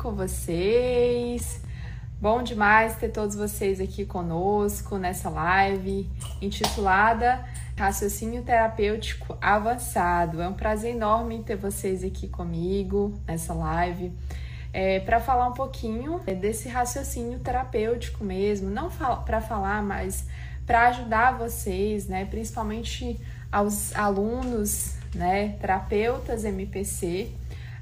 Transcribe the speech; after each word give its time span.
com 0.00 0.12
vocês? 0.12 1.60
Bom 2.18 2.42
demais 2.42 2.96
ter 2.96 3.10
todos 3.10 3.36
vocês 3.36 3.78
aqui 3.80 4.06
conosco 4.06 4.96
nessa 4.96 5.28
live 5.28 6.08
intitulada 6.40 7.44
Raciocínio 7.76 8.42
Terapêutico 8.42 9.36
Avançado. 9.42 10.40
É 10.40 10.48
um 10.48 10.54
prazer 10.54 10.94
enorme 10.96 11.42
ter 11.42 11.56
vocês 11.56 12.02
aqui 12.02 12.28
comigo 12.28 13.12
nessa 13.26 13.52
live. 13.52 14.10
É, 14.72 15.00
para 15.00 15.20
falar 15.20 15.48
um 15.48 15.52
pouquinho 15.52 16.18
desse 16.20 16.66
raciocínio 16.66 17.38
terapêutico 17.40 18.24
mesmo, 18.24 18.70
não 18.70 18.88
para 18.88 19.42
falar, 19.42 19.82
mas 19.82 20.26
para 20.64 20.88
ajudar 20.88 21.36
vocês, 21.36 22.06
né, 22.06 22.24
principalmente 22.24 23.20
aos 23.52 23.94
alunos, 23.94 24.94
né, 25.14 25.58
terapeutas 25.60 26.44
MPC, 26.44 27.34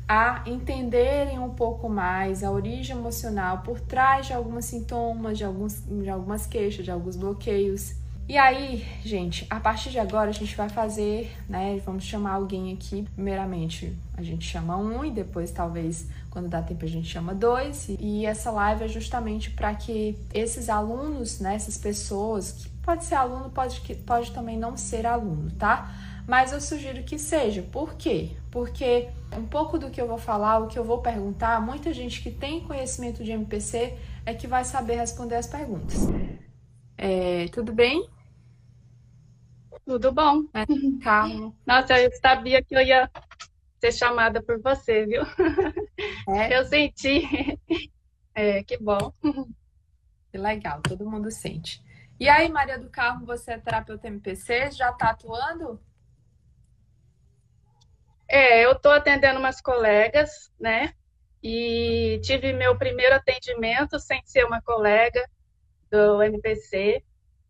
a 0.09 0.43
entenderem 0.47 1.39
um 1.39 1.51
pouco 1.51 1.89
mais 1.89 2.43
a 2.43 2.51
origem 2.51 2.97
emocional 2.97 3.59
por 3.59 3.79
trás 3.79 4.27
de 4.27 4.33
alguns 4.33 4.65
sintomas, 4.65 5.37
de, 5.37 5.45
alguns, 5.45 5.83
de 5.87 6.09
algumas 6.09 6.47
queixas, 6.47 6.85
de 6.85 6.91
alguns 6.91 7.15
bloqueios. 7.15 7.95
E 8.27 8.37
aí, 8.37 8.87
gente, 9.05 9.47
a 9.49 9.59
partir 9.59 9.91
de 9.91 9.99
agora 9.99 10.31
a 10.31 10.33
gente 10.33 10.55
vai 10.55 10.69
fazer, 10.69 11.35
né? 11.49 11.81
Vamos 11.85 12.05
chamar 12.05 12.33
alguém 12.33 12.73
aqui. 12.75 13.07
Primeiramente, 13.15 13.97
a 14.17 14.23
gente 14.23 14.45
chama 14.47 14.77
um 14.77 15.03
e 15.03 15.11
depois, 15.11 15.51
talvez, 15.51 16.07
quando 16.31 16.47
dá 16.47 16.61
tempo, 16.61 16.85
a 16.85 16.89
gente 16.89 17.09
chama 17.09 17.35
dois. 17.35 17.89
E 17.99 18.27
essa 18.27 18.51
live 18.51 18.85
é 18.85 18.89
justamente 18.89 19.51
para 19.51 19.75
que 19.75 20.15
esses 20.35 20.69
alunos, 20.69 21.41
né? 21.41 21.55
Essas 21.55 21.79
pessoas, 21.79 22.53
que 22.53 22.69
pode 22.83 23.05
ser 23.05 23.15
aluno, 23.15 23.49
pode, 23.49 23.81
pode 24.07 24.31
também 24.33 24.59
não 24.59 24.77
ser 24.77 25.07
aluno, 25.07 25.51
tá? 25.53 25.91
Mas 26.27 26.53
eu 26.53 26.61
sugiro 26.61 27.03
que 27.05 27.19
seja. 27.19 27.63
Por 27.63 27.95
quê? 27.95 28.33
Porque 28.51 29.09
um 29.37 29.47
pouco 29.47 29.79
do 29.79 29.91
que 29.91 30.01
eu 30.01 30.09
vou 30.09 30.19
falar, 30.19 30.59
o 30.59 30.69
que 30.69 30.79
eu 30.79 30.85
vou 30.85 31.03
perguntar, 31.03 31.61
muita 31.61 31.93
gente 31.93 32.23
que 32.23 32.31
tem 32.31 32.65
conhecimento 32.65 33.23
de 33.23 33.33
MPC 33.33 33.97
é 34.25 34.35
que 34.35 34.47
vai 34.47 34.65
saber 34.65 34.97
responder 34.97 35.37
as 35.37 35.47
perguntas. 35.47 36.07
É, 36.97 37.47
tudo 37.49 37.73
bem? 37.73 38.09
Tudo 39.85 40.13
bom. 40.13 40.45
É. 40.55 40.65
Nossa, 41.67 41.99
eu 41.99 42.11
sabia 42.21 42.63
que 42.63 42.75
eu 42.75 42.81
ia 42.81 43.11
ser 43.81 43.93
chamada 43.93 44.43
por 44.43 44.61
você, 44.61 45.07
viu? 45.07 45.23
É? 46.29 46.59
Eu 46.59 46.65
senti. 46.67 47.59
É, 48.35 48.63
que 48.63 48.77
bom. 48.79 49.13
Que 50.31 50.39
legal, 50.39 50.81
todo 50.83 51.09
mundo 51.09 51.31
sente. 51.31 51.83
E 52.21 52.29
aí, 52.29 52.49
Maria 52.49 52.79
do 52.79 52.91
Carmo, 52.91 53.25
você 53.25 53.53
é 53.53 53.59
terapeuta 53.59 54.09
MPC? 54.09 54.73
Já 54.73 54.91
está 54.91 55.11
atuando? 55.11 55.81
É, 58.29 58.65
eu 58.65 58.73
estou 58.73 58.93
atendendo 58.93 59.39
umas 59.39 59.61
colegas, 59.61 60.53
né? 60.61 60.93
E 61.43 62.21
tive 62.23 62.53
meu 62.53 62.77
primeiro 62.77 63.15
atendimento 63.15 63.99
sem 63.99 64.21
ser 64.25 64.45
uma 64.45 64.61
colega 64.61 65.27
do 65.91 66.23
MPC 66.23 67.03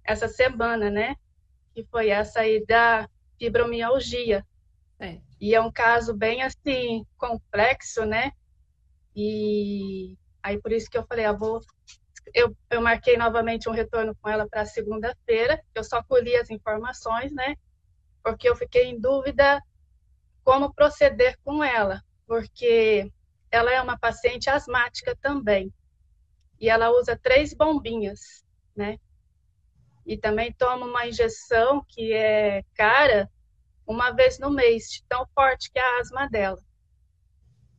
essa 0.05 0.29
semana, 0.29 0.89
né? 0.89 1.17
Que 1.75 1.85
foi 1.91 2.11
essa 2.11 2.41
aí 2.41 2.65
da 2.65 3.09
fibromialgia. 3.39 4.47
É. 5.01 5.19
E 5.41 5.55
é 5.55 5.61
um 5.61 5.71
caso 5.71 6.15
bem 6.15 6.43
assim 6.43 7.05
complexo, 7.17 8.05
né? 8.07 8.31
E 9.17 10.17
aí 10.43 10.61
por 10.61 10.73
isso 10.73 10.89
que 10.89 10.97
eu 10.97 11.07
falei, 11.07 11.25
ah, 11.25 11.33
vou 11.33 11.61
eu, 12.35 12.55
eu 12.71 12.81
marquei 12.81 13.17
novamente 13.17 13.69
um 13.69 13.73
retorno 13.73 14.15
com 14.21 14.29
ela 14.29 14.47
para 14.49 14.65
segunda-feira. 14.67 15.61
Eu 15.75 15.83
só 15.83 16.03
colhi 16.03 16.37
as 16.37 16.51
informações, 16.51 17.33
né? 17.33 17.57
Porque 18.23 18.49
eu 18.49 18.55
fiquei 18.55 18.85
em 18.85 19.01
dúvida 19.01 19.61
como 20.49 20.73
proceder 20.73 21.39
com 21.45 21.63
ela, 21.63 22.03
porque 22.27 23.13
ela 23.51 23.71
é 23.71 23.83
uma 23.83 23.99
paciente 23.99 24.49
asmática 24.49 25.15
também. 25.21 25.71
E 26.59 26.71
ela 26.71 26.89
usa 26.91 27.21
três 27.23 27.53
bombinhas, 27.53 28.43
né? 28.75 28.99
E 30.07 30.17
também 30.17 30.51
toma 30.51 30.87
uma 30.87 31.07
injeção 31.07 31.85
que 31.87 32.15
é 32.15 32.65
cara 32.75 33.31
uma 33.87 34.11
vez 34.11 34.39
no 34.39 34.51
mês, 34.51 35.05
tão 35.07 35.27
forte 35.35 35.71
que 35.71 35.79
é 35.79 35.83
a 35.83 36.01
asma 36.01 36.27
dela. 36.31 36.63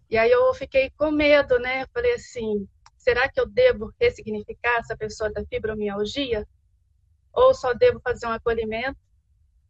E 0.08 0.16
aí 0.16 0.30
eu 0.30 0.54
fiquei 0.54 0.92
com 0.92 1.10
medo, 1.10 1.58
né? 1.58 1.82
Eu 1.82 1.88
falei 1.92 2.14
assim, 2.14 2.70
será 3.00 3.28
que 3.28 3.40
eu 3.40 3.48
devo 3.48 3.92
ressignificar 4.00 4.78
essa 4.78 4.96
pessoa 4.96 5.34
da 5.34 5.44
fibromialgia? 5.44 6.48
Ou 7.34 7.52
só 7.56 7.74
devo 7.74 8.00
fazer 8.00 8.28
um 8.28 8.32
acolhimento? 8.32 9.00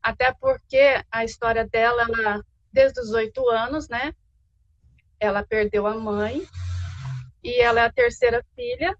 Até 0.03 0.33
porque 0.33 1.01
a 1.09 1.23
história 1.23 1.65
dela, 1.65 2.01
ela 2.01 2.43
desde 2.71 2.99
os 2.99 3.11
oito 3.11 3.47
anos, 3.49 3.89
né? 3.89 4.13
Ela 5.19 5.43
perdeu 5.43 5.85
a 5.87 5.95
mãe 5.95 6.47
e 7.43 7.59
ela 7.61 7.81
é 7.81 7.85
a 7.85 7.91
terceira 7.91 8.45
filha, 8.55 8.97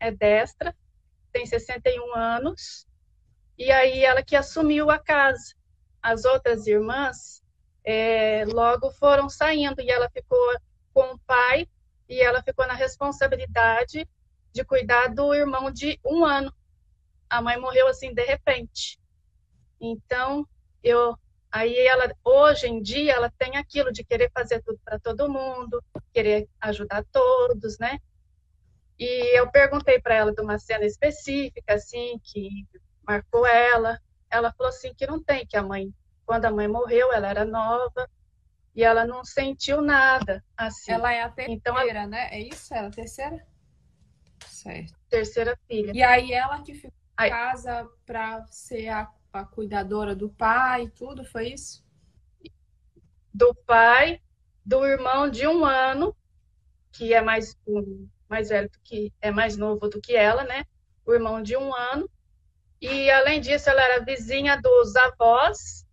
é 0.00 0.10
destra, 0.10 0.74
tem 1.32 1.46
61 1.46 2.14
anos, 2.14 2.86
e 3.58 3.70
aí 3.70 4.04
ela 4.04 4.22
que 4.22 4.36
assumiu 4.36 4.90
a 4.90 4.98
casa. 4.98 5.54
As 6.02 6.24
outras 6.24 6.66
irmãs 6.66 7.42
é, 7.84 8.44
logo 8.46 8.90
foram 8.92 9.28
saindo 9.28 9.80
e 9.80 9.90
ela 9.90 10.10
ficou 10.10 10.38
com 10.92 11.14
o 11.14 11.18
pai 11.20 11.68
e 12.08 12.20
ela 12.20 12.42
ficou 12.42 12.66
na 12.66 12.74
responsabilidade 12.74 14.08
de 14.52 14.64
cuidar 14.64 15.08
do 15.08 15.34
irmão 15.34 15.70
de 15.70 15.98
um 16.04 16.24
ano. 16.24 16.52
A 17.28 17.40
mãe 17.42 17.58
morreu 17.58 17.88
assim 17.88 18.12
de 18.12 18.24
repente. 18.24 18.98
Então 19.80 20.46
eu 20.82 21.18
Aí 21.54 21.78
ela, 21.86 22.12
hoje 22.24 22.66
em 22.66 22.82
dia, 22.82 23.12
ela 23.12 23.30
tem 23.38 23.56
aquilo 23.56 23.92
de 23.92 24.02
querer 24.02 24.28
fazer 24.32 24.60
tudo 24.60 24.76
para 24.84 24.98
todo 24.98 25.30
mundo, 25.30 25.80
querer 26.12 26.48
ajudar 26.60 27.04
todos, 27.12 27.78
né? 27.78 28.00
E 28.98 29.38
eu 29.38 29.48
perguntei 29.52 30.00
para 30.00 30.16
ela 30.16 30.34
de 30.34 30.42
uma 30.42 30.58
cena 30.58 30.84
específica, 30.84 31.74
assim, 31.74 32.18
que 32.24 32.66
marcou 33.06 33.46
ela. 33.46 34.00
Ela 34.28 34.52
falou 34.52 34.70
assim 34.70 34.92
que 34.94 35.06
não 35.06 35.22
tem, 35.22 35.46
que 35.46 35.56
a 35.56 35.62
mãe, 35.62 35.94
quando 36.26 36.44
a 36.46 36.50
mãe 36.50 36.66
morreu, 36.66 37.12
ela 37.12 37.28
era 37.28 37.44
nova 37.44 38.10
e 38.74 38.82
ela 38.82 39.06
não 39.06 39.24
sentiu 39.24 39.80
nada, 39.80 40.44
assim. 40.56 40.90
Ela 40.90 41.12
é 41.12 41.22
a 41.22 41.28
terceira, 41.28 41.52
então, 41.52 41.78
ela... 41.78 42.04
né? 42.08 42.30
É 42.32 42.40
isso? 42.40 42.74
Ela 42.74 42.86
é 42.86 42.88
a 42.88 42.92
terceira? 42.92 43.46
Certo. 44.44 44.92
Terceira 45.08 45.56
filha. 45.68 45.92
E 45.94 46.02
aí 46.02 46.32
ela 46.32 46.60
que 46.62 46.74
ficou 46.74 46.90
em 47.20 47.30
casa 47.30 47.88
para 48.04 48.44
ser 48.48 48.88
a 48.88 49.08
a 49.34 49.44
cuidadora 49.44 50.14
do 50.14 50.28
pai, 50.28 50.88
tudo, 50.88 51.24
foi 51.24 51.48
isso? 51.48 51.84
Do 53.32 53.54
pai, 53.66 54.20
do 54.64 54.86
irmão 54.86 55.28
de 55.28 55.46
um 55.46 55.64
ano, 55.64 56.16
que 56.92 57.12
é 57.12 57.20
mais, 57.20 57.58
mais 58.28 58.48
velho 58.48 58.70
do 58.70 58.78
que, 58.84 59.12
é 59.20 59.30
mais 59.32 59.56
novo 59.56 59.88
do 59.88 60.00
que 60.00 60.14
ela, 60.14 60.44
né? 60.44 60.64
O 61.04 61.12
irmão 61.12 61.42
de 61.42 61.56
um 61.56 61.74
ano. 61.74 62.08
E 62.80 63.10
além 63.10 63.40
disso, 63.40 63.68
ela 63.68 63.82
era 63.82 64.04
vizinha 64.04 64.56
dos 64.60 64.94
avós. 64.94 65.84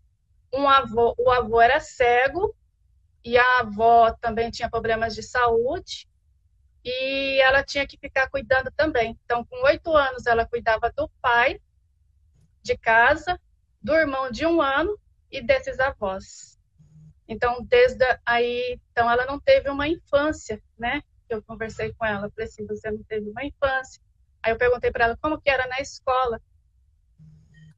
Um 0.53 0.69
avô, 0.69 1.16
o 1.18 1.31
avô 1.31 1.59
era 1.59 1.80
cego 1.80 2.56
e 3.24 3.38
a 3.38 3.59
avó 3.59 4.12
também 4.22 4.51
tinha 4.51 4.69
problemas 4.69 5.16
de 5.16 5.24
saúde 5.24 6.07
e 6.84 7.41
ela 7.41 7.63
tinha 7.63 7.88
que 7.88 7.97
ficar 7.97 8.30
cuidando 8.30 8.72
também. 8.75 9.18
Então, 9.25 9.46
com 9.46 9.63
oito 9.66 9.96
anos, 9.96 10.25
ela 10.25 10.46
cuidava 10.46 10.91
do 10.96 11.09
pai 11.22 11.59
de 12.61 12.77
casa, 12.77 13.39
do 13.81 13.94
irmão 13.94 14.31
de 14.31 14.45
um 14.45 14.61
ano 14.61 14.97
e 15.31 15.41
desses 15.41 15.79
avós. 15.79 16.59
Então, 17.27 17.63
desde 17.63 18.05
aí, 18.25 18.79
então 18.91 19.09
ela 19.09 19.25
não 19.25 19.39
teve 19.39 19.69
uma 19.69 19.88
infância, 19.88 20.61
né? 20.77 21.01
Eu 21.29 21.41
conversei 21.41 21.94
com 21.94 22.05
ela, 22.05 22.29
falei 22.29 22.45
assim, 22.45 22.66
você 22.67 22.91
não 22.91 23.03
teve 23.03 23.29
uma 23.29 23.44
infância. 23.44 24.01
Aí 24.44 24.51
eu 24.51 24.57
perguntei 24.57 24.91
para 24.91 25.05
ela 25.05 25.17
como 25.17 25.39
que 25.39 25.50
era 25.50 25.66
na 25.67 25.79
escola. 25.79 26.41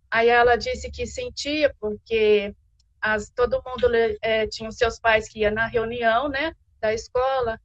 Aí 0.10 0.28
ela 0.28 0.56
disse 0.56 0.90
que 0.90 1.06
sentia 1.06 1.74
porque 1.80 2.56
as, 3.00 3.30
todo 3.30 3.62
mundo 3.66 3.90
é, 4.22 4.48
tinha 4.48 4.70
os 4.70 4.76
seus 4.76 5.00
pais 5.00 5.30
que 5.30 5.40
ia 5.40 5.52
na 5.52 5.68
reunião, 5.68 6.30
né, 6.30 6.56
da 6.80 6.94
escola. 6.94 7.60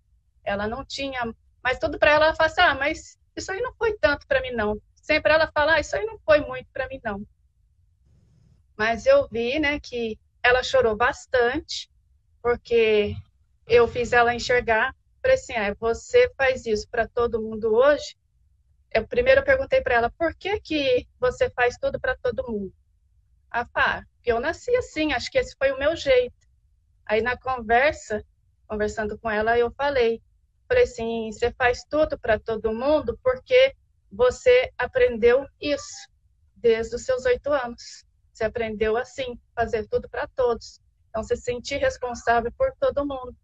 Ela 0.45 0.69
não 0.69 0.85
tinha, 0.85 1.35
mas 1.63 1.79
tudo 1.79 1.99
para 1.99 2.13
ela 2.13 2.27
ela 2.27 2.35
fala 2.35 2.51
assim, 2.51 2.61
ah, 2.61 2.75
mas 2.75 3.19
isso 3.35 3.51
aí 3.51 3.61
não 3.61 3.73
foi 3.75 3.97
tanto 3.99 4.27
para 4.27 4.43
mim 4.43 4.51
não 4.51 4.79
sempre 5.03 5.33
ela 5.33 5.51
fala, 5.53 5.75
ah, 5.75 5.81
isso 5.81 5.97
aí 5.97 6.05
não 6.05 6.19
foi 6.19 6.41
muito 6.41 6.69
para 6.73 6.89
mim 6.89 7.01
não. 7.05 7.27
Mas 8.77 9.07
eu 9.07 9.29
vi, 9.29 9.59
né, 9.59 9.81
que 9.81 10.19
ela 10.43 10.63
chorou 10.63 10.97
bastante, 10.97 11.91
porque 12.43 13.15
eu 13.67 13.89
fiz 13.89 14.13
ela 14.13 14.35
enxergar, 14.35 14.95
falei 15.21 15.37
assim, 15.37 15.55
ah, 15.55 15.75
você 15.79 16.31
faz 16.37 16.65
isso 16.65 16.89
para 16.89 17.09
todo 17.09 17.43
mundo 17.43 17.75
hoje? 17.75 18.17
Eu 18.91 19.07
primeiro 19.07 19.41
eu 19.41 19.45
perguntei 19.45 19.81
para 19.83 19.95
ela, 19.97 20.11
por 20.11 20.35
que 20.35 20.61
que 20.61 21.07
você 21.21 21.51
faz 21.51 21.77
tudo 21.77 22.01
para 22.01 22.17
todo 22.17 22.47
mundo? 22.51 22.73
Ah, 23.51 23.65
pá, 23.65 24.05
eu 24.25 24.41
nasci 24.41 24.75
assim, 24.77 25.13
acho 25.13 25.31
que 25.31 25.39
esse 25.39 25.57
foi 25.57 25.73
o 25.73 25.79
meu 25.79 25.97
jeito. 25.97 26.37
Aí 27.05 27.21
na 27.21 27.37
conversa, 27.37 28.25
conversando 28.67 29.19
com 29.19 29.31
ela, 29.31 29.59
eu 29.59 29.71
falei, 29.73 30.23
falei 30.67 30.85
assim, 30.85 31.33
você 31.33 31.51
faz 31.53 31.83
tudo 31.85 32.19
para 32.19 32.39
todo 32.39 32.73
mundo 32.73 33.19
porque 33.23 33.75
você 34.11 34.73
aprendeu 34.77 35.47
isso 35.61 36.09
desde 36.57 36.97
os 36.97 37.05
seus 37.05 37.25
oito 37.25 37.53
anos. 37.53 38.05
Você 38.33 38.45
aprendeu 38.45 38.97
assim, 38.97 39.39
fazer 39.55 39.87
tudo 39.89 40.09
para 40.09 40.27
todos. 40.29 40.81
Então, 41.09 41.23
se 41.23 41.37
sentir 41.37 41.79
responsável 41.79 42.53
por 42.53 42.73
todo 42.79 43.07
mundo. 43.07 43.35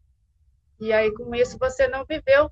E 0.80 0.92
aí, 0.92 1.12
com 1.12 1.34
isso, 1.34 1.58
você 1.58 1.88
não 1.88 2.04
viveu 2.04 2.50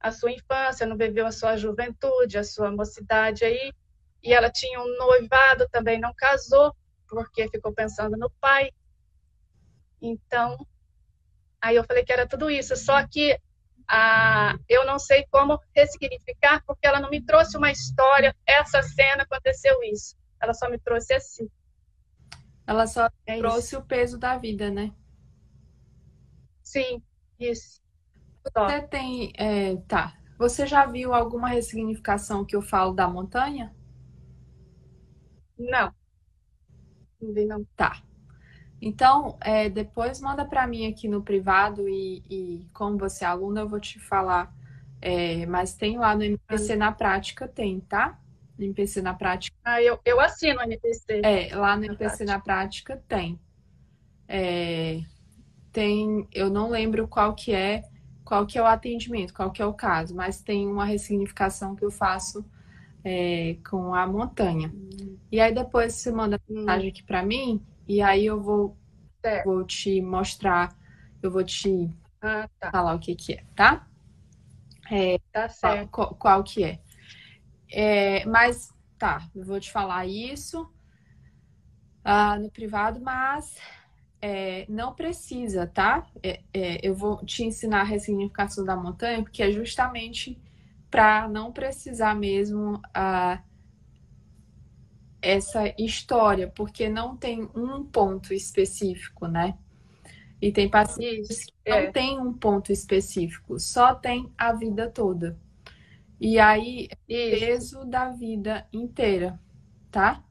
a 0.00 0.10
sua 0.10 0.32
infância, 0.32 0.86
não 0.86 0.96
viveu 0.96 1.26
a 1.26 1.32
sua 1.32 1.56
juventude, 1.56 2.38
a 2.38 2.44
sua 2.44 2.70
mocidade 2.70 3.44
aí. 3.44 3.72
E 4.22 4.32
ela 4.32 4.50
tinha 4.50 4.80
um 4.80 4.96
noivado, 4.96 5.68
também 5.68 6.00
não 6.00 6.12
casou, 6.14 6.74
porque 7.08 7.48
ficou 7.48 7.72
pensando 7.72 8.16
no 8.16 8.30
pai. 8.40 8.70
Então, 10.00 10.56
aí 11.60 11.76
eu 11.76 11.84
falei 11.84 12.04
que 12.04 12.12
era 12.12 12.26
tudo 12.26 12.50
isso. 12.50 12.76
Só 12.76 13.06
que 13.06 13.38
ah, 13.88 14.56
eu 14.68 14.84
não 14.86 14.98
sei 14.98 15.26
como 15.30 15.60
ressignificar, 15.74 16.62
porque 16.66 16.86
ela 16.86 17.00
não 17.00 17.10
me 17.10 17.20
trouxe 17.24 17.56
uma 17.56 17.70
história, 17.70 18.34
essa 18.46 18.82
cena 18.82 19.22
aconteceu 19.22 19.82
isso. 19.84 20.16
Ela 20.40 20.54
só 20.54 20.68
me 20.68 20.78
trouxe 20.78 21.14
assim. 21.14 21.48
Ela 22.66 22.86
só 22.86 23.08
é 23.26 23.38
trouxe 23.38 23.74
isso. 23.74 23.78
o 23.78 23.84
peso 23.84 24.18
da 24.18 24.38
vida, 24.38 24.70
né? 24.70 24.92
Sim, 26.62 27.02
isso. 27.38 27.82
Você 28.54 28.82
tem. 28.88 29.32
É, 29.36 29.76
tá. 29.88 30.16
Você 30.38 30.66
já 30.66 30.86
viu 30.86 31.14
alguma 31.14 31.48
ressignificação 31.48 32.44
que 32.44 32.56
eu 32.56 32.62
falo 32.62 32.92
da 32.92 33.06
montanha? 33.06 33.74
Não. 35.58 35.94
Não 37.20 37.32
vi, 37.32 37.44
não. 37.46 37.64
Tá. 37.76 38.02
Então, 38.84 39.36
é, 39.40 39.68
depois 39.68 40.20
manda 40.20 40.44
para 40.44 40.66
mim 40.66 40.88
aqui 40.88 41.06
no 41.06 41.22
privado 41.22 41.88
e, 41.88 42.20
e, 42.28 42.66
como 42.74 42.98
você 42.98 43.24
é 43.24 43.28
aluna, 43.28 43.60
eu 43.60 43.68
vou 43.68 43.78
te 43.78 44.00
falar. 44.00 44.52
É, 45.00 45.46
mas 45.46 45.72
tem 45.74 45.96
lá 45.96 46.16
no 46.16 46.24
MPC 46.24 46.74
na 46.74 46.90
prática, 46.90 47.46
tem, 47.46 47.78
tá? 47.78 48.18
No 48.58 48.64
MPC 48.64 49.00
na 49.00 49.14
prática. 49.14 49.56
Ah, 49.64 49.80
eu, 49.80 50.00
eu 50.04 50.20
assino 50.20 50.58
o 50.58 50.64
MPC. 50.64 51.22
É, 51.24 51.54
lá 51.54 51.76
no 51.76 51.84
MPC 51.84 52.24
na 52.24 52.40
prática 52.40 53.00
tem. 53.06 53.38
É, 54.26 55.00
tem, 55.70 56.26
eu 56.32 56.50
não 56.50 56.68
lembro 56.68 57.06
qual 57.06 57.36
que 57.36 57.54
é, 57.54 57.84
qual 58.24 58.44
que 58.44 58.58
é 58.58 58.62
o 58.62 58.66
atendimento, 58.66 59.32
qual 59.32 59.52
que 59.52 59.62
é 59.62 59.66
o 59.66 59.72
caso, 59.72 60.12
mas 60.12 60.42
tem 60.42 60.66
uma 60.66 60.84
ressignificação 60.84 61.76
que 61.76 61.84
eu 61.84 61.90
faço 61.90 62.44
é, 63.04 63.56
com 63.70 63.94
a 63.94 64.04
montanha. 64.08 64.72
Hum. 64.74 65.16
E 65.30 65.40
aí 65.40 65.54
depois 65.54 65.92
você 65.92 66.10
manda 66.10 66.40
mensagem 66.48 66.88
aqui 66.88 67.04
para 67.04 67.22
mim 67.22 67.64
e 67.92 68.00
aí 68.00 68.24
eu 68.24 68.40
vou, 68.40 68.74
vou 69.44 69.64
te 69.64 70.00
mostrar, 70.00 70.74
eu 71.22 71.30
vou 71.30 71.44
te 71.44 71.90
ah, 72.22 72.48
tá. 72.58 72.70
falar 72.70 72.94
o 72.94 72.98
que 72.98 73.14
que 73.14 73.34
é, 73.34 73.44
tá? 73.54 73.86
É, 74.90 75.18
tá 75.30 75.46
certo. 75.50 75.90
Qual, 75.90 76.14
qual 76.14 76.42
que 76.42 76.64
é. 76.64 76.80
é. 77.70 78.24
Mas, 78.24 78.72
tá, 78.98 79.28
eu 79.34 79.44
vou 79.44 79.60
te 79.60 79.70
falar 79.70 80.06
isso 80.06 80.66
ah, 82.02 82.38
no 82.38 82.50
privado, 82.50 82.98
mas 82.98 83.58
é, 84.22 84.64
não 84.70 84.94
precisa, 84.94 85.66
tá? 85.66 86.06
É, 86.22 86.40
é, 86.54 86.80
eu 86.82 86.94
vou 86.94 87.22
te 87.26 87.44
ensinar 87.44 87.82
a 87.82 87.84
ressignificação 87.84 88.64
da 88.64 88.74
montanha, 88.74 89.22
porque 89.22 89.42
é 89.42 89.52
justamente 89.52 90.40
para 90.90 91.28
não 91.28 91.52
precisar 91.52 92.14
mesmo 92.14 92.80
ah, 92.94 93.42
essa 95.22 95.72
história, 95.78 96.48
porque 96.48 96.88
não 96.88 97.16
tem 97.16 97.48
um 97.54 97.84
ponto 97.84 98.34
específico, 98.34 99.28
né? 99.28 99.56
E 100.40 100.50
tem 100.50 100.68
pacientes 100.68 101.44
que 101.44 101.70
não 101.70 101.76
é. 101.76 101.92
tem 101.92 102.18
um 102.18 102.32
ponto 102.32 102.72
específico, 102.72 103.60
só 103.60 103.94
tem 103.94 104.30
a 104.36 104.52
vida 104.52 104.90
toda. 104.90 105.38
E 106.20 106.38
aí, 106.38 106.88
é 107.08 107.30
peso 107.30 107.84
da 107.84 108.10
vida 108.10 108.66
inteira, 108.72 109.40
tá? 109.90 110.24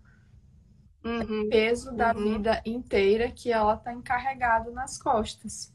Uhum. 1.03 1.49
peso 1.49 1.91
da 1.95 2.13
uhum. 2.13 2.35
vida 2.35 2.61
inteira 2.63 3.31
que 3.31 3.51
ela 3.51 3.75
tá 3.75 3.91
encarregado 3.91 4.71
nas 4.71 5.01
costas, 5.01 5.73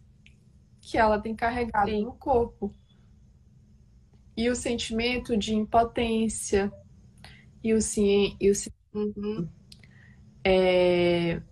que 0.81 0.97
ela 0.97 1.19
tem 1.19 1.35
carregado 1.35 1.91
Sim. 1.91 2.05
no 2.05 2.15
corpo. 2.15 2.73
E 4.37 4.49
o 4.51 4.55
sentimento 4.55 5.37
de 5.37 5.55
impotência 5.55 6.71
e 7.65 7.75
o, 7.75 7.79
e 8.39 8.51
o 8.51 8.55
Uhum. 8.97 9.49
É, 10.43 11.43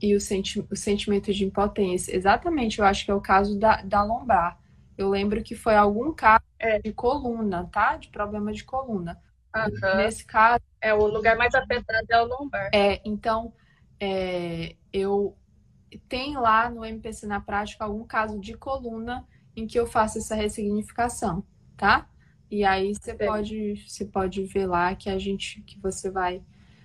e 0.00 0.14
o, 0.14 0.20
senti 0.20 0.60
o 0.60 0.76
sentimento 0.76 1.32
de 1.32 1.44
impotência. 1.44 2.16
Exatamente, 2.16 2.78
eu 2.78 2.84
acho 2.84 3.04
que 3.04 3.10
é 3.10 3.14
o 3.14 3.20
caso 3.20 3.58
da, 3.58 3.82
da 3.82 4.02
lombar. 4.02 4.58
Eu 4.96 5.08
lembro 5.08 5.42
que 5.42 5.54
foi 5.54 5.74
algum 5.76 6.12
caso 6.12 6.44
é. 6.58 6.78
de 6.78 6.92
coluna, 6.92 7.68
tá? 7.72 7.96
De 7.96 8.08
problema 8.08 8.52
de 8.52 8.64
coluna. 8.64 9.20
Uhum. 9.54 9.96
Nesse 9.96 10.24
caso. 10.24 10.62
É, 10.80 10.94
o 10.94 11.06
lugar 11.06 11.36
mais 11.36 11.54
afetado 11.54 12.06
é 12.08 12.22
o 12.22 12.26
lombar. 12.26 12.70
É, 12.72 13.00
então, 13.04 13.52
é, 13.98 14.76
eu 14.92 15.36
tenho 16.08 16.40
lá 16.40 16.70
no 16.70 16.84
MPC 16.84 17.26
na 17.26 17.40
prática 17.40 17.84
algum 17.84 18.04
caso 18.04 18.38
de 18.38 18.54
coluna 18.54 19.26
em 19.56 19.66
que 19.66 19.78
eu 19.78 19.86
faço 19.86 20.18
essa 20.18 20.34
ressignificação, 20.34 21.44
tá? 21.76 22.08
E 22.50 22.64
aí 22.64 22.94
você 22.94 23.14
pode, 23.14 23.76
você 23.86 24.04
pode 24.04 24.44
ver 24.44 24.66
lá 24.66 24.94
que 24.94 25.08
a 25.08 25.18
gente, 25.18 25.62
que 25.62 25.78
você 25.78 26.10
vai 26.10 26.42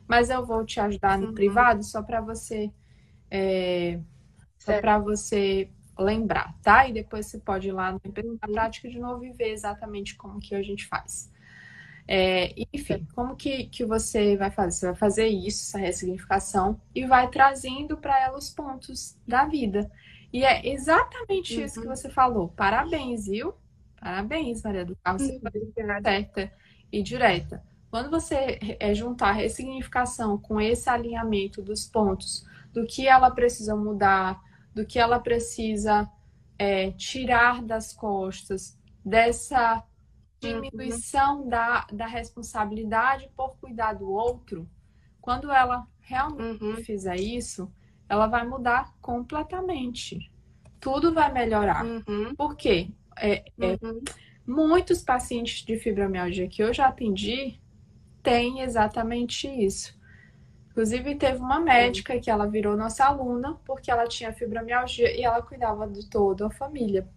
mas 0.07 0.29
eu 0.29 0.45
vou 0.45 0.65
te 0.65 0.79
ajudar 0.79 1.17
no 1.17 1.27
uhum. 1.27 1.33
privado 1.33 1.83
só 1.83 2.01
para 2.01 2.21
você 2.21 2.71
é, 3.29 3.99
só 4.57 4.79
para 4.79 4.97
você 4.99 5.69
lembrar, 5.97 6.53
tá? 6.61 6.87
E 6.87 6.93
depois 6.93 7.27
você 7.27 7.39
pode 7.39 7.69
ir 7.69 7.71
lá 7.71 7.91
na 7.91 7.99
uhum. 8.03 8.37
prática 8.37 8.89
de 8.89 8.99
novo 8.99 9.23
e 9.25 9.31
ver 9.31 9.51
exatamente 9.51 10.15
como 10.15 10.39
que 10.39 10.55
a 10.55 10.61
gente 10.61 10.85
faz. 10.87 11.31
É, 12.07 12.53
enfim, 12.73 13.07
como 13.15 13.35
que, 13.35 13.65
que 13.65 13.83
você 13.83 14.37
vai 14.37 14.51
fazer? 14.51 14.71
Você 14.71 14.85
vai 14.87 14.95
fazer 14.95 15.27
isso, 15.27 15.63
essa 15.63 15.77
ressignificação, 15.77 16.79
e 16.93 17.05
vai 17.05 17.29
trazendo 17.29 17.97
para 17.97 18.19
ela 18.21 18.37
os 18.37 18.49
pontos 18.49 19.17
da 19.27 19.45
vida. 19.45 19.89
E 20.31 20.43
é 20.43 20.67
exatamente 20.67 21.57
uhum. 21.57 21.65
isso 21.65 21.81
que 21.81 21.87
você 21.87 22.09
falou. 22.09 22.49
Parabéns, 22.49 23.27
viu? 23.27 23.53
Parabéns, 23.99 24.61
Maria 24.61 24.85
do 24.85 24.95
Carmo. 24.97 25.19
Você 25.19 25.39
foi 25.39 25.73
certa 25.73 26.51
e 26.91 27.01
direta. 27.01 27.63
Quando 27.95 28.11
você 28.11 28.59
é, 28.77 28.93
juntar 28.93 29.31
ressignificação 29.31 30.37
com 30.37 30.59
esse 30.59 30.89
alinhamento 30.89 31.61
dos 31.61 31.87
pontos, 31.87 32.45
do 32.73 32.85
que 32.85 33.07
ela 33.07 33.31
precisa 33.31 33.73
mudar, 33.73 34.43
do 34.73 34.85
que 34.85 34.99
ela 34.99 35.17
precisa 35.17 36.11
é, 36.59 36.91
tirar 36.91 37.63
das 37.63 37.93
costas, 37.93 38.77
dessa 39.05 39.81
diminuição 40.41 41.43
uhum. 41.43 41.47
da, 41.47 41.87
da 41.89 42.05
responsabilidade 42.05 43.29
por 43.33 43.55
cuidar 43.61 43.93
do 43.93 44.11
outro, 44.11 44.69
quando 45.21 45.49
ela 45.49 45.87
realmente 46.01 46.65
uhum. 46.65 46.75
fizer 46.83 47.15
isso, 47.15 47.71
ela 48.09 48.27
vai 48.27 48.45
mudar 48.45 48.93
completamente. 48.99 50.29
Tudo 50.81 51.13
vai 51.13 51.31
melhorar. 51.31 51.85
Uhum. 51.85 52.35
Por 52.35 52.57
quê? 52.57 52.89
É, 53.15 53.45
é, 53.57 53.79
uhum. 53.81 54.03
muitos 54.45 55.01
pacientes 55.01 55.63
de 55.63 55.79
fibromialgia 55.79 56.49
que 56.49 56.61
eu 56.61 56.73
já 56.73 56.87
atendi 56.87 57.63
tem 58.25 58.61
exatamente 58.61 59.47
isso. 59.47 59.95
Inclusive, 60.71 61.15
teve 61.15 61.37
uma 61.37 61.59
médica 61.59 62.19
que 62.19 62.29
ela 62.29 62.47
virou 62.47 62.75
nossa 62.75 63.05
aluna 63.05 63.57
porque 63.65 63.89
ela 63.89 64.07
tinha 64.07 64.33
fibromialgia 64.33 65.15
e 65.15 65.23
ela 65.23 65.41
cuidava 65.41 65.87
de 65.87 66.09
toda 66.09 66.47
a 66.47 66.49
família. 66.51 67.07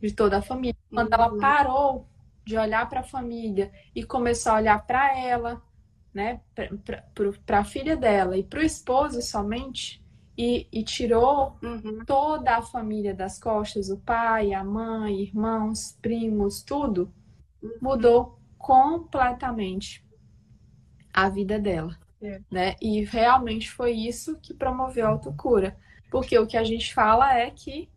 De 0.00 0.10
toda 0.12 0.38
a 0.38 0.42
família. 0.42 0.74
Quando 0.90 1.12
ela 1.12 1.38
parou 1.38 2.08
de 2.44 2.58
olhar 2.58 2.88
para 2.88 3.00
a 3.00 3.04
família 3.04 3.70
e 3.94 4.02
começou 4.02 4.52
a 4.52 4.56
olhar 4.56 4.84
para 4.84 5.16
ela, 5.16 5.62
né, 6.12 6.40
para 7.44 7.60
a 7.60 7.64
filha 7.64 7.96
dela 7.96 8.36
e 8.36 8.42
para 8.42 8.58
o 8.58 8.64
esposo 8.64 9.22
somente, 9.22 10.02
e, 10.36 10.66
e 10.72 10.82
tirou 10.82 11.56
uhum. 11.62 12.04
toda 12.06 12.56
a 12.56 12.62
família 12.62 13.14
das 13.14 13.38
costas, 13.38 13.90
o 13.90 13.98
pai, 13.98 14.54
a 14.54 14.64
mãe, 14.64 15.20
irmãos, 15.20 15.96
primos, 16.00 16.62
tudo, 16.62 17.12
uhum. 17.62 17.76
mudou 17.80 18.38
completamente 18.58 20.02
a 21.12 21.28
vida 21.28 21.58
dela. 21.58 21.96
É. 22.20 22.40
Né? 22.50 22.76
E 22.80 23.04
realmente 23.04 23.70
foi 23.70 23.92
isso 23.92 24.38
que 24.40 24.54
promoveu 24.54 25.06
a 25.06 25.10
autocura. 25.10 25.76
Porque 26.10 26.38
o 26.38 26.46
que 26.46 26.56
a 26.56 26.64
gente 26.64 26.94
fala 26.94 27.36
é 27.36 27.50
que 27.50 27.88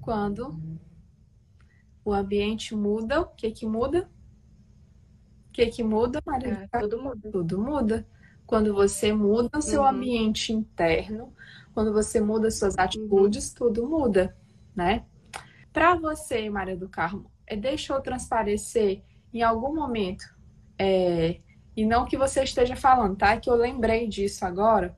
quando 0.00 0.58
o 2.04 2.12
ambiente 2.12 2.74
muda, 2.74 3.20
o 3.20 3.26
que 3.26 3.50
que 3.50 3.66
muda? 3.66 4.08
O 5.48 5.52
que 5.52 5.66
que 5.66 5.82
muda, 5.82 6.20
Maria? 6.24 6.68
É, 6.72 6.78
tudo 6.80 7.02
muda. 7.02 7.30
Tudo 7.30 7.58
muda. 7.60 8.06
Quando 8.46 8.72
você 8.72 9.12
muda 9.12 9.58
o 9.58 9.62
seu 9.62 9.82
uhum. 9.82 9.88
ambiente 9.88 10.52
interno, 10.52 11.32
quando 11.74 11.92
você 11.92 12.20
muda 12.20 12.50
suas 12.50 12.74
uhum. 12.74 12.84
atitudes, 12.84 13.50
uhum. 13.50 13.56
tudo 13.56 13.86
muda, 13.88 14.36
né? 14.74 15.04
Para 15.72 15.94
você, 15.94 16.48
Maria 16.48 16.76
do 16.76 16.88
Carmo, 16.88 17.30
é, 17.46 17.56
deixou 17.56 18.00
transparecer 18.00 19.02
em 19.32 19.42
algum 19.42 19.74
momento 19.74 20.24
é, 20.78 21.40
e 21.76 21.84
não 21.84 22.06
que 22.06 22.16
você 22.16 22.42
esteja 22.42 22.74
falando, 22.74 23.16
tá? 23.16 23.34
É 23.34 23.40
que 23.40 23.50
eu 23.50 23.54
lembrei 23.54 24.08
disso 24.08 24.46
agora, 24.46 24.96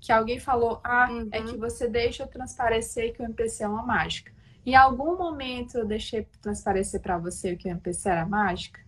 que 0.00 0.12
alguém 0.12 0.38
falou, 0.38 0.80
ah, 0.84 1.08
é 1.10 1.12
uhum. 1.12 1.28
é 1.32 1.42
que 1.42 1.56
você 1.56 1.88
deixa 1.88 2.26
transparecer 2.26 3.12
que 3.12 3.20
o 3.20 3.24
MPC 3.24 3.64
é 3.64 3.68
uma 3.68 3.84
mágica. 3.84 4.32
Em 4.64 4.76
algum 4.76 5.16
momento 5.16 5.78
eu 5.78 5.86
deixei 5.86 6.26
transparecer 6.40 7.00
para 7.00 7.18
você 7.18 7.56
que 7.56 7.66
o 7.66 7.70
MPC 7.70 8.08
era 8.08 8.26
mágica? 8.26 8.80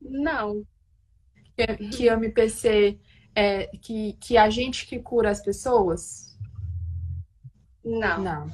Não. 0.00 0.66
Que, 1.56 1.66
que 1.88 2.10
o 2.10 2.12
MPC 2.14 2.98
é 3.34 3.66
que, 3.80 4.14
que 4.14 4.36
a 4.36 4.50
gente 4.50 4.86
que 4.86 4.98
cura 4.98 5.30
as 5.30 5.40
pessoas? 5.40 6.36
Não. 7.84 8.22
Não. 8.22 8.50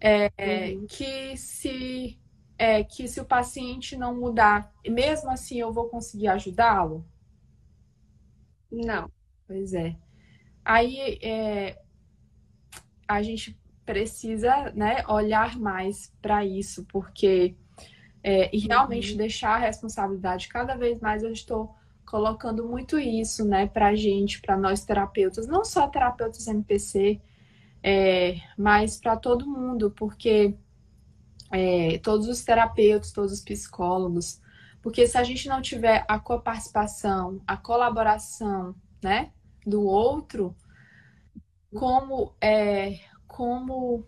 é, 0.00 0.30
uhum. 0.74 0.86
que 0.86 1.36
se 1.36 2.18
é, 2.58 2.84
que 2.84 3.08
se 3.08 3.20
o 3.20 3.24
paciente 3.24 3.96
não 3.96 4.14
mudar, 4.14 4.72
mesmo 4.86 5.30
assim 5.30 5.60
eu 5.60 5.72
vou 5.72 5.88
conseguir 5.88 6.28
ajudá-lo? 6.28 7.04
Não. 8.70 9.10
Pois 9.46 9.72
é. 9.74 9.96
Aí 10.64 11.18
é, 11.22 11.78
a 13.06 13.22
gente 13.22 13.58
precisa 13.84 14.72
né, 14.72 15.04
olhar 15.06 15.58
mais 15.58 16.12
para 16.22 16.44
isso, 16.44 16.84
porque 16.86 17.54
é, 18.22 18.54
e 18.56 18.60
realmente 18.60 19.12
uhum. 19.12 19.18
deixar 19.18 19.56
a 19.56 19.58
responsabilidade 19.58 20.48
cada 20.48 20.74
vez 20.74 20.98
mais 20.98 21.22
eu 21.22 21.30
estou 21.30 21.74
colocando 22.06 22.66
muito 22.66 22.98
isso 22.98 23.44
né, 23.44 23.66
para 23.66 23.88
a 23.88 23.94
gente, 23.94 24.40
para 24.40 24.56
nós 24.56 24.84
terapeutas, 24.84 25.46
não 25.46 25.64
só 25.64 25.86
terapeutas 25.88 26.46
MPC, 26.46 27.20
é, 27.82 28.36
mas 28.56 28.98
para 28.98 29.16
todo 29.16 29.46
mundo, 29.46 29.90
porque 29.90 30.54
é, 31.54 31.98
todos 31.98 32.28
os 32.28 32.42
terapeutas, 32.42 33.12
todos 33.12 33.32
os 33.32 33.40
psicólogos, 33.40 34.40
porque 34.82 35.06
se 35.06 35.16
a 35.16 35.22
gente 35.22 35.48
não 35.48 35.62
tiver 35.62 36.04
a 36.08 36.18
coparticipação, 36.18 37.40
a 37.46 37.56
colaboração, 37.56 38.74
né, 39.02 39.32
do 39.64 39.82
outro, 39.82 40.54
como 41.72 42.34
é, 42.40 43.00
como 43.26 44.04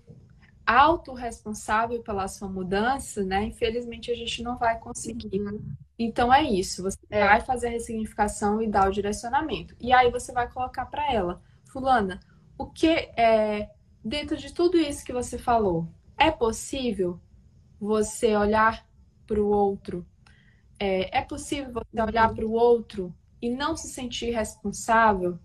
autorresponsável 0.67 2.03
pela 2.03 2.27
sua 2.27 2.49
mudança, 2.49 3.23
né, 3.25 3.45
infelizmente 3.45 4.11
a 4.11 4.15
gente 4.15 4.43
não 4.43 4.59
vai 4.59 4.79
conseguir. 4.79 5.41
Uhum. 5.41 5.63
Então 5.99 6.35
é 6.35 6.43
isso, 6.43 6.83
você 6.83 6.99
é. 7.09 7.25
vai 7.25 7.41
fazer 7.41 7.69
a 7.69 7.71
ressignificação 7.71 8.61
e 8.61 8.67
dar 8.67 8.89
o 8.89 8.93
direcionamento. 8.93 9.75
E 9.81 9.93
aí 9.93 10.11
você 10.11 10.33
vai 10.33 10.51
colocar 10.51 10.87
para 10.87 11.11
ela, 11.13 11.41
fulana, 11.71 12.21
o 12.59 12.67
que 12.67 12.89
é 13.17 13.71
dentro 14.05 14.37
de 14.37 14.53
tudo 14.53 14.77
isso 14.77 15.05
que 15.05 15.13
você 15.13 15.39
falou, 15.39 15.89
é 16.19 16.31
possível 16.31 17.21
você 17.81 18.37
olhar 18.37 18.87
para 19.27 19.41
o 19.41 19.49
outro? 19.49 20.07
É, 20.79 21.19
é, 21.19 21.23
possível 21.23 21.73
você 21.73 22.03
olhar 22.03 22.35
para 22.35 22.45
o 22.45 22.53
outro 22.53 23.15
e 23.41 23.49
não 23.49 23.77
se 23.77 23.89
sentir 23.89 24.31
responsável 24.31 25.39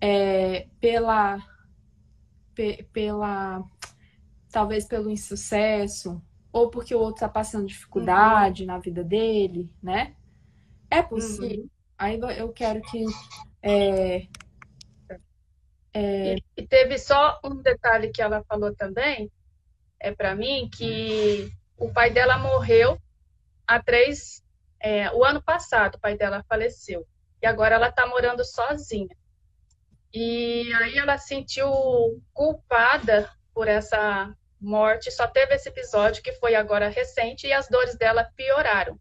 é, 0.00 0.68
pela, 0.80 1.38
pe, 2.54 2.82
pela, 2.92 3.62
talvez 4.50 4.86
pelo 4.86 5.10
insucesso 5.10 6.22
ou 6.52 6.70
porque 6.70 6.94
o 6.94 6.98
outro 6.98 7.16
está 7.16 7.28
passando 7.28 7.66
dificuldade 7.66 8.62
uhum. 8.62 8.68
na 8.68 8.78
vida 8.78 9.04
dele, 9.04 9.70
né? 9.82 10.14
É 10.90 11.02
possível. 11.02 11.64
Uhum. 11.64 11.70
Aí 11.98 12.18
eu 12.38 12.52
quero 12.52 12.80
que 12.82 13.04
é, 13.62 14.26
é... 15.92 16.36
E 16.56 16.66
teve 16.66 16.98
só 16.98 17.40
um 17.42 17.56
detalhe 17.56 18.10
que 18.10 18.20
ela 18.20 18.44
falou 18.44 18.74
também, 18.74 19.30
é 20.06 20.14
para 20.14 20.36
mim 20.36 20.70
que 20.72 21.50
o 21.76 21.92
pai 21.92 22.10
dela 22.10 22.38
morreu 22.38 22.96
há 23.66 23.82
três, 23.82 24.40
é, 24.80 25.10
o 25.10 25.24
ano 25.24 25.42
passado 25.42 25.96
o 25.96 26.00
pai 26.00 26.16
dela 26.16 26.44
faleceu 26.48 27.04
e 27.42 27.46
agora 27.46 27.74
ela 27.74 27.88
está 27.88 28.06
morando 28.06 28.44
sozinha. 28.44 29.14
E 30.14 30.72
aí 30.74 30.96
ela 30.96 31.18
sentiu 31.18 31.68
culpada 32.32 33.28
por 33.52 33.66
essa 33.66 34.32
morte. 34.60 35.10
Só 35.10 35.26
teve 35.26 35.56
esse 35.56 35.68
episódio 35.68 36.22
que 36.22 36.32
foi 36.34 36.54
agora 36.54 36.88
recente 36.88 37.48
e 37.48 37.52
as 37.52 37.68
dores 37.68 37.98
dela 37.98 38.30
pioraram. 38.36 38.98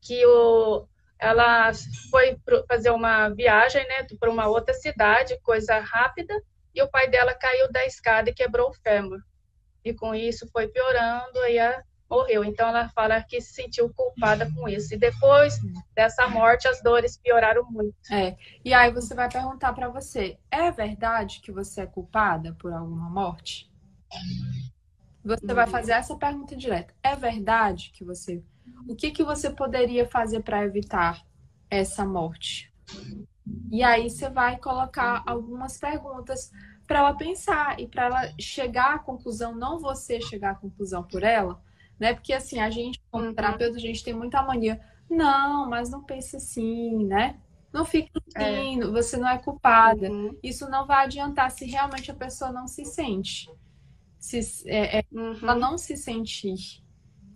Que 0.00 0.24
o, 0.24 0.86
ela 1.18 1.72
foi 2.10 2.40
fazer 2.68 2.90
uma 2.90 3.28
viagem, 3.28 3.86
né, 3.88 4.06
para 4.18 4.30
uma 4.30 4.46
outra 4.46 4.72
cidade, 4.72 5.38
coisa 5.40 5.80
rápida, 5.80 6.40
e 6.72 6.80
o 6.80 6.88
pai 6.88 7.08
dela 7.10 7.34
caiu 7.34 7.70
da 7.72 7.84
escada 7.84 8.30
e 8.30 8.34
quebrou 8.34 8.70
o 8.70 8.74
fêmur 8.74 9.20
e 9.90 9.94
com 9.94 10.14
isso 10.14 10.48
foi 10.52 10.68
piorando, 10.68 11.38
aí 11.40 11.58
a, 11.58 11.82
morreu. 12.08 12.44
Então 12.44 12.68
ela 12.68 12.88
fala 12.88 13.22
que 13.22 13.40
se 13.40 13.52
sentiu 13.52 13.92
culpada 13.92 14.50
com 14.52 14.68
isso. 14.68 14.94
E 14.94 14.98
depois 14.98 15.58
dessa 15.94 16.26
morte, 16.28 16.66
as 16.66 16.82
dores 16.82 17.16
pioraram 17.16 17.64
muito. 17.70 17.94
É. 18.10 18.36
E 18.64 18.72
aí 18.72 18.92
você 18.92 19.14
vai 19.14 19.28
perguntar 19.28 19.72
para 19.72 19.88
você: 19.88 20.38
é 20.50 20.70
verdade 20.70 21.40
que 21.40 21.52
você 21.52 21.82
é 21.82 21.86
culpada 21.86 22.54
por 22.58 22.72
alguma 22.72 23.10
morte? 23.10 23.70
Você 25.24 25.52
vai 25.52 25.66
fazer 25.66 25.92
essa 25.92 26.16
pergunta 26.16 26.56
direta. 26.56 26.94
É 27.02 27.14
verdade 27.14 27.90
que 27.92 28.04
você. 28.04 28.42
O 28.86 28.94
que, 28.94 29.10
que 29.10 29.24
você 29.24 29.50
poderia 29.50 30.06
fazer 30.06 30.42
para 30.42 30.64
evitar 30.64 31.22
essa 31.70 32.04
morte? 32.04 32.72
E 33.70 33.82
aí 33.82 34.10
você 34.10 34.28
vai 34.28 34.58
colocar 34.58 35.22
algumas 35.26 35.78
perguntas 35.78 36.50
para 36.88 37.00
ela 37.00 37.14
pensar 37.14 37.78
e 37.78 37.86
para 37.86 38.06
ela 38.06 38.32
chegar 38.40 38.94
à 38.94 38.98
conclusão, 38.98 39.54
não 39.54 39.78
você 39.78 40.22
chegar 40.22 40.52
à 40.52 40.54
conclusão 40.54 41.02
por 41.02 41.22
ela, 41.22 41.62
né? 42.00 42.14
Porque 42.14 42.32
assim, 42.32 42.58
a 42.58 42.70
gente, 42.70 42.98
como 43.10 43.26
uhum. 43.26 43.34
terapeuta, 43.34 43.76
a 43.76 43.80
gente 43.80 44.02
tem 44.02 44.14
muita 44.14 44.42
mania. 44.42 44.80
Não, 45.08 45.68
mas 45.68 45.90
não 45.90 46.02
pense 46.02 46.34
assim, 46.34 47.04
né? 47.04 47.38
Não 47.70 47.84
fique 47.84 48.10
assim, 48.34 48.80
é. 48.80 48.86
você 48.86 49.18
não 49.18 49.28
é 49.28 49.36
culpada. 49.36 50.10
Uhum. 50.10 50.34
Isso 50.42 50.68
não 50.70 50.86
vai 50.86 51.04
adiantar 51.04 51.50
se 51.50 51.66
realmente 51.66 52.10
a 52.10 52.14
pessoa 52.14 52.50
não 52.50 52.66
se 52.66 52.86
sente. 52.86 53.50
Se 54.18 54.40
é, 54.66 55.00
é, 55.00 55.04
uhum. 55.12 55.38
ela 55.42 55.54
não 55.54 55.76
se 55.76 55.94
sentir 55.94 56.82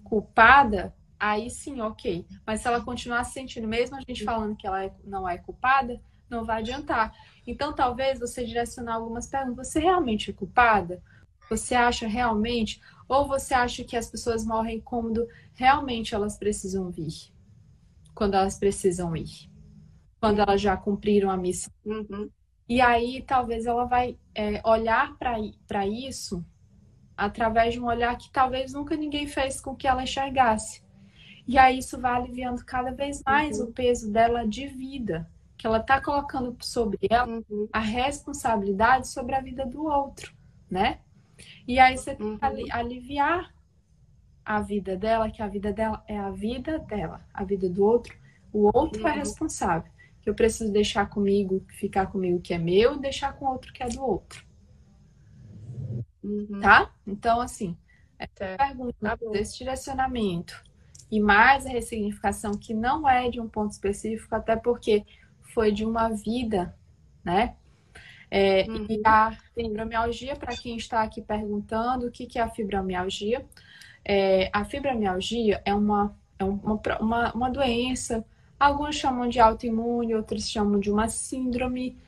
culpada, 0.02 0.94
aí 1.20 1.50
sim, 1.50 1.82
ok. 1.82 2.26
Mas 2.46 2.62
se 2.62 2.68
ela 2.68 2.80
continuar 2.80 3.24
se 3.24 3.34
sentindo, 3.34 3.68
mesmo 3.68 3.96
a 3.96 4.00
gente 4.00 4.24
falando 4.24 4.56
que 4.56 4.66
ela 4.66 4.82
é, 4.82 4.94
não 5.04 5.28
é 5.28 5.36
culpada, 5.36 6.00
não 6.32 6.44
vai 6.44 6.60
adiantar. 6.60 7.14
Então, 7.46 7.72
talvez 7.72 8.18
você 8.18 8.44
direcionar 8.44 8.94
algumas 8.94 9.26
perguntas. 9.26 9.68
Você 9.68 9.80
realmente 9.80 10.30
é 10.30 10.34
culpada? 10.34 11.02
Você 11.50 11.74
acha 11.74 12.06
realmente? 12.06 12.80
Ou 13.08 13.26
você 13.28 13.52
acha 13.52 13.84
que 13.84 13.96
as 13.96 14.10
pessoas 14.10 14.44
morrem 14.44 14.80
quando 14.80 15.28
realmente 15.54 16.14
elas 16.14 16.36
precisam 16.36 16.90
vir? 16.90 17.32
Quando 18.14 18.34
elas 18.34 18.58
precisam 18.58 19.14
ir? 19.16 19.50
Quando 20.20 20.40
elas 20.40 20.60
já 20.60 20.76
cumpriram 20.76 21.30
a 21.30 21.36
missão? 21.36 21.72
Uhum. 21.84 22.30
E 22.68 22.80
aí, 22.80 23.22
talvez 23.22 23.66
ela 23.66 23.84
vai 23.84 24.16
é, 24.34 24.62
olhar 24.66 25.16
para 25.18 25.86
isso 25.86 26.44
através 27.16 27.74
de 27.74 27.80
um 27.80 27.86
olhar 27.86 28.16
que 28.16 28.30
talvez 28.30 28.72
nunca 28.72 28.96
ninguém 28.96 29.26
fez 29.26 29.60
com 29.60 29.76
que 29.76 29.86
ela 29.86 30.04
enxergasse. 30.04 30.82
E 31.46 31.58
aí, 31.58 31.78
isso 31.78 32.00
vai 32.00 32.14
aliviando 32.14 32.64
cada 32.64 32.92
vez 32.92 33.20
mais 33.26 33.58
uhum. 33.58 33.66
o 33.66 33.72
peso 33.72 34.10
dela 34.10 34.46
de 34.46 34.68
vida 34.68 35.28
que 35.62 35.66
ela 35.68 35.78
está 35.78 36.00
colocando 36.00 36.56
sobre 36.60 36.98
ela 37.08 37.40
uhum. 37.48 37.68
a 37.72 37.78
responsabilidade 37.78 39.06
sobre 39.06 39.36
a 39.36 39.40
vida 39.40 39.64
do 39.64 39.84
outro, 39.84 40.34
né? 40.68 40.98
E 41.68 41.78
aí 41.78 41.96
você 41.96 42.16
tem 42.16 42.36
que 42.36 42.44
uhum. 42.44 42.66
aliviar 42.72 43.54
a 44.44 44.60
vida 44.60 44.96
dela, 44.96 45.30
que 45.30 45.40
a 45.40 45.46
vida 45.46 45.72
dela 45.72 46.02
é 46.08 46.18
a 46.18 46.30
vida 46.30 46.80
dela, 46.80 47.24
a 47.32 47.44
vida 47.44 47.68
do 47.68 47.84
outro, 47.84 48.12
o 48.52 48.76
outro 48.76 49.02
é 49.02 49.04
uhum. 49.04 49.08
é 49.10 49.18
responsável. 49.18 49.92
Que 50.20 50.28
eu 50.28 50.34
preciso 50.34 50.72
deixar 50.72 51.08
comigo, 51.08 51.64
ficar 51.78 52.08
comigo 52.08 52.40
que 52.40 52.52
é 52.52 52.58
meu, 52.58 52.98
deixar 52.98 53.32
com 53.34 53.44
o 53.44 53.52
outro 53.52 53.72
que 53.72 53.84
é 53.84 53.88
do 53.88 54.04
outro. 54.04 54.44
Uhum. 56.24 56.58
Tá? 56.60 56.90
Então, 57.06 57.40
assim, 57.40 57.76
essa 58.18 58.56
pergunta 58.56 58.96
tá 59.00 59.16
desse 59.30 59.58
direcionamento 59.58 60.60
e 61.08 61.20
mais 61.20 61.66
a 61.66 61.68
ressignificação 61.68 62.50
que 62.50 62.74
não 62.74 63.08
é 63.08 63.30
de 63.30 63.40
um 63.40 63.48
ponto 63.48 63.70
específico, 63.70 64.34
até 64.34 64.56
porque 64.56 65.04
foi 65.54 65.72
de 65.72 65.84
uma 65.84 66.08
vida, 66.08 66.74
né? 67.24 67.54
É, 68.30 68.64
uhum. 68.66 68.86
E 68.88 69.00
a 69.04 69.36
fibromialgia, 69.54 70.34
para 70.36 70.56
quem 70.56 70.76
está 70.76 71.02
aqui 71.02 71.20
perguntando, 71.20 72.06
o 72.06 72.10
que, 72.10 72.26
que 72.26 72.38
é 72.38 72.42
a 72.42 72.48
fibromialgia? 72.48 73.44
É, 74.04 74.48
a 74.52 74.64
fibromialgia 74.64 75.60
é 75.64 75.74
uma, 75.74 76.16
é 76.38 76.44
uma, 76.44 76.80
uma, 77.00 77.32
uma 77.34 77.50
doença, 77.50 78.24
alguns 78.58 78.96
chamam 78.96 79.28
de 79.28 79.38
autoimune, 79.38 80.14
outros 80.14 80.48
chamam 80.48 80.80
de 80.80 80.90
uma 80.90 81.08
síndrome. 81.08 81.98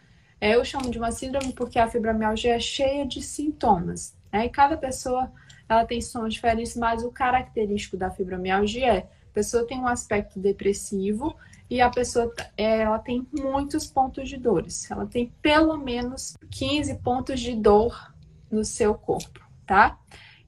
É, 0.40 0.54
eu 0.54 0.64
chamo 0.64 0.90
de 0.90 0.98
uma 0.98 1.12
síndrome 1.12 1.52
porque 1.52 1.78
a 1.78 1.88
fibromialgia 1.88 2.54
é 2.54 2.60
cheia 2.60 3.06
de 3.06 3.20
sintomas, 3.20 4.16
né? 4.32 4.46
E 4.46 4.48
cada 4.48 4.76
pessoa 4.76 5.30
ela 5.68 5.84
tem 5.84 6.00
sintomas 6.00 6.34
diferentes, 6.34 6.74
mas 6.74 7.04
o 7.04 7.10
característico 7.10 7.96
da 7.96 8.10
fibromialgia 8.10 8.94
é 8.94 8.98
a 8.98 9.34
pessoa 9.34 9.66
tem 9.66 9.78
um 9.78 9.88
aspecto 9.88 10.38
depressivo 10.38 11.36
e 11.68 11.80
a 11.80 11.88
pessoa 11.88 12.32
ela 12.56 12.98
tem 12.98 13.26
muitos 13.32 13.86
pontos 13.86 14.28
de 14.28 14.36
dores. 14.36 14.90
Ela 14.90 15.06
tem 15.06 15.32
pelo 15.40 15.76
menos 15.76 16.36
15 16.50 16.96
pontos 16.96 17.40
de 17.40 17.54
dor 17.54 18.14
no 18.50 18.64
seu 18.64 18.94
corpo, 18.94 19.40
tá? 19.66 19.98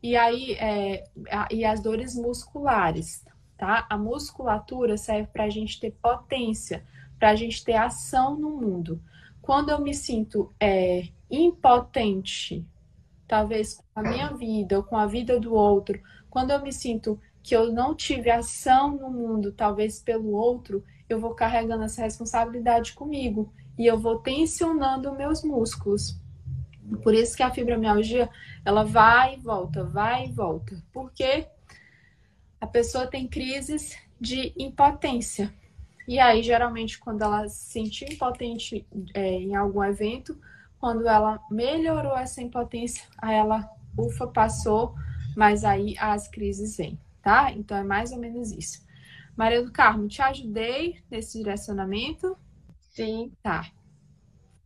E 0.02 0.16
aí, 0.16 0.52
é, 0.52 1.04
e 1.50 1.64
as 1.64 1.80
dores 1.80 2.14
musculares, 2.14 3.24
tá? 3.56 3.86
A 3.88 3.96
musculatura 3.96 4.96
serve 4.96 5.28
para 5.32 5.44
a 5.44 5.50
gente 5.50 5.80
ter 5.80 5.92
potência, 6.00 6.84
para 7.18 7.30
a 7.30 7.34
gente 7.34 7.64
ter 7.64 7.74
ação 7.74 8.36
no 8.36 8.50
mundo. 8.50 9.02
Quando 9.40 9.70
eu 9.70 9.80
me 9.80 9.94
sinto 9.94 10.52
é, 10.60 11.08
impotente, 11.30 12.64
talvez 13.26 13.74
com 13.74 13.84
a 14.00 14.02
minha 14.02 14.28
vida 14.28 14.76
ou 14.76 14.84
com 14.84 14.96
a 14.96 15.06
vida 15.06 15.40
do 15.40 15.54
outro, 15.54 16.00
quando 16.28 16.50
eu 16.50 16.62
me 16.62 16.72
sinto 16.72 17.18
que 17.42 17.56
eu 17.56 17.72
não 17.72 17.94
tive 17.94 18.30
ação 18.30 18.96
no 18.96 19.10
mundo, 19.10 19.52
talvez 19.52 20.02
pelo 20.02 20.32
outro, 20.32 20.84
eu 21.08 21.20
vou 21.20 21.34
carregando 21.34 21.84
essa 21.84 22.02
responsabilidade 22.02 22.92
comigo 22.92 23.52
e 23.78 23.86
eu 23.86 23.98
vou 23.98 24.18
tensionando 24.18 25.14
meus 25.14 25.42
músculos. 25.42 26.18
Por 27.02 27.14
isso 27.14 27.36
que 27.36 27.42
a 27.42 27.50
fibromialgia, 27.50 28.30
ela 28.64 28.84
vai 28.84 29.34
e 29.34 29.40
volta, 29.40 29.84
vai 29.84 30.26
e 30.26 30.32
volta. 30.32 30.82
Porque 30.92 31.46
a 32.60 32.66
pessoa 32.66 33.06
tem 33.06 33.26
crises 33.26 33.96
de 34.20 34.52
impotência. 34.56 35.52
E 36.06 36.18
aí, 36.20 36.42
geralmente, 36.42 36.98
quando 36.98 37.22
ela 37.22 37.48
se 37.48 37.72
sentiu 37.72 38.08
impotente 38.08 38.86
é, 39.12 39.32
em 39.32 39.56
algum 39.56 39.82
evento, 39.82 40.38
quando 40.78 41.06
ela 41.08 41.40
melhorou 41.50 42.16
essa 42.16 42.40
impotência, 42.40 43.04
aí 43.18 43.34
ela, 43.34 43.68
ufa, 43.98 44.26
passou, 44.28 44.94
mas 45.36 45.64
aí 45.64 45.96
as 45.98 46.28
crises 46.28 46.76
vêm, 46.76 46.98
tá? 47.20 47.50
Então 47.50 47.76
é 47.76 47.82
mais 47.82 48.12
ou 48.12 48.18
menos 48.18 48.52
isso. 48.52 48.85
Maria 49.36 49.62
do 49.62 49.70
Carmo, 49.70 50.08
te 50.08 50.22
ajudei 50.22 51.02
nesse 51.10 51.38
direcionamento? 51.38 52.36
Sim. 52.80 53.32
Tá. 53.42 53.70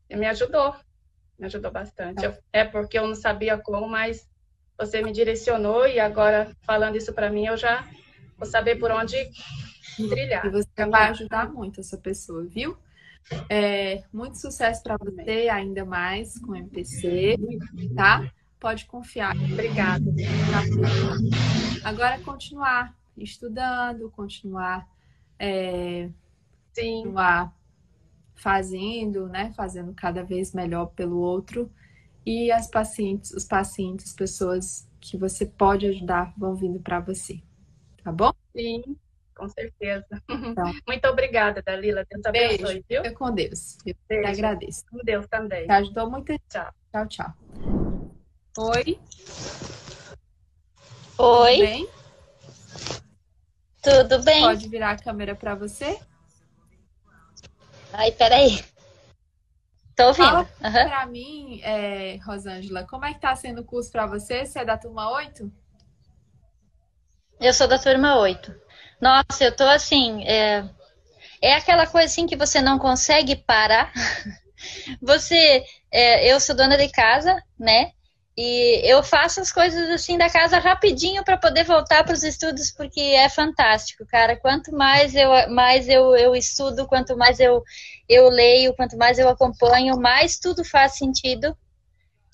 Me 0.08 0.26
ajudou, 0.26 0.74
me 1.38 1.46
ajudou 1.46 1.70
bastante. 1.70 2.22
Tá. 2.22 2.38
é 2.52 2.64
porque 2.64 2.98
eu 2.98 3.06
não 3.06 3.14
sabia 3.14 3.58
como, 3.58 3.88
mas 3.88 4.28
você 4.78 5.02
me 5.02 5.12
direcionou 5.12 5.86
e 5.86 5.98
agora 5.98 6.56
falando 6.62 6.96
isso 6.96 7.12
para 7.12 7.30
mim, 7.30 7.46
eu 7.46 7.56
já 7.56 7.86
vou 8.38 8.46
saber 8.46 8.76
por 8.76 8.90
onde 8.90 9.16
trilhar. 9.96 10.46
E 10.46 10.50
você 10.50 10.86
vai 10.86 11.10
ajudar 11.10 11.52
muito 11.52 11.80
essa 11.80 11.98
pessoa, 11.98 12.44
viu? 12.44 12.76
É, 13.48 14.02
muito 14.12 14.38
sucesso 14.38 14.82
para 14.82 14.96
você, 14.96 15.48
ainda 15.48 15.84
mais 15.84 16.38
com 16.38 16.52
o 16.52 16.56
MPC, 16.56 17.36
tá? 17.94 18.30
Pode 18.58 18.86
confiar. 18.86 19.36
Obrigada. 19.36 20.04
Agora 21.84 22.18
continuar 22.20 22.94
estudando, 23.22 24.10
continuar, 24.10 24.88
é, 25.38 26.08
Sim. 26.72 27.02
continuar 27.02 27.54
fazendo, 28.34 29.28
né? 29.28 29.52
Fazendo 29.56 29.92
cada 29.94 30.22
vez 30.22 30.52
melhor 30.52 30.86
pelo 30.86 31.18
outro. 31.18 31.70
E 32.24 32.50
as 32.52 32.68
pacientes, 32.68 33.30
os 33.32 33.44
pacientes, 33.44 34.08
as 34.08 34.14
pessoas 34.14 34.88
que 35.00 35.16
você 35.16 35.46
pode 35.46 35.86
ajudar 35.86 36.34
vão 36.36 36.54
vindo 36.54 36.80
para 36.80 37.00
você. 37.00 37.40
Tá 38.02 38.12
bom? 38.12 38.32
Sim 38.54 38.96
com 39.40 39.48
certeza. 39.48 40.06
Então, 40.28 40.70
Muito 40.86 41.08
obrigada, 41.08 41.62
Dalila. 41.62 42.04
Deus 42.10 42.26
abençoe, 42.26 42.58
beijo. 42.58 42.84
viu? 42.88 43.02
Eu 43.02 43.14
com 43.14 43.34
Deus. 43.34 43.78
Eu 43.86 43.94
beijo. 44.06 44.28
agradeço. 44.28 44.84
Com 44.90 44.98
Deus 45.02 45.26
também. 45.28 45.64
Te 45.66 45.72
ajudou 45.72 46.10
muito. 46.10 46.38
Tchau. 46.50 46.70
Tchau, 46.92 47.08
tchau. 47.08 47.32
Oi. 48.58 48.98
Oi. 51.18 51.52
Tudo 51.52 51.60
bem? 51.60 51.99
Tudo 53.82 54.22
bem? 54.22 54.42
Pode 54.42 54.68
virar 54.68 54.90
a 54.90 54.98
câmera 54.98 55.34
para 55.34 55.54
você? 55.54 55.98
Ai, 57.92 58.12
peraí. 58.12 58.62
Tô 59.96 60.08
ouvindo. 60.08 60.26
Fala 60.26 60.48
uhum. 60.62 60.88
pra 60.88 61.06
mim, 61.06 61.60
é, 61.62 62.16
Rosângela, 62.24 62.86
como 62.86 63.04
é 63.04 63.14
que 63.14 63.20
tá 63.20 63.34
sendo 63.34 63.62
o 63.62 63.64
curso 63.64 63.90
para 63.90 64.06
você? 64.06 64.44
Você 64.44 64.60
é 64.60 64.64
da 64.64 64.78
turma 64.78 65.10
8? 65.10 65.50
Eu 67.40 67.54
sou 67.54 67.66
da 67.66 67.78
turma 67.78 68.18
8. 68.18 68.54
Nossa, 69.00 69.44
eu 69.44 69.56
tô 69.56 69.64
assim. 69.64 70.24
É, 70.26 70.68
é 71.40 71.54
aquela 71.54 71.86
coisa 71.86 72.06
assim 72.06 72.26
que 72.26 72.36
você 72.36 72.60
não 72.60 72.78
consegue 72.78 73.36
parar. 73.36 73.92
Você, 75.00 75.64
é, 75.90 76.30
eu 76.30 76.38
sou 76.38 76.54
dona 76.54 76.76
de 76.76 76.86
casa, 76.90 77.42
né? 77.58 77.92
E 78.42 78.80
eu 78.90 79.02
faço 79.02 79.38
as 79.38 79.52
coisas 79.52 79.90
assim 79.90 80.16
da 80.16 80.30
casa 80.30 80.58
rapidinho 80.58 81.22
para 81.22 81.36
poder 81.36 81.62
voltar 81.62 82.02
para 82.04 82.14
os 82.14 82.22
estudos, 82.22 82.70
porque 82.70 82.98
é 82.98 83.28
fantástico, 83.28 84.06
cara. 84.06 84.34
Quanto 84.34 84.74
mais 84.74 85.14
eu, 85.14 85.28
mais 85.50 85.86
eu, 85.90 86.16
eu 86.16 86.34
estudo, 86.34 86.86
quanto 86.86 87.14
mais 87.18 87.38
eu, 87.38 87.62
eu 88.08 88.30
leio, 88.30 88.74
quanto 88.74 88.96
mais 88.96 89.18
eu 89.18 89.28
acompanho, 89.28 90.00
mais 90.00 90.38
tudo 90.38 90.64
faz 90.64 90.96
sentido. 90.96 91.54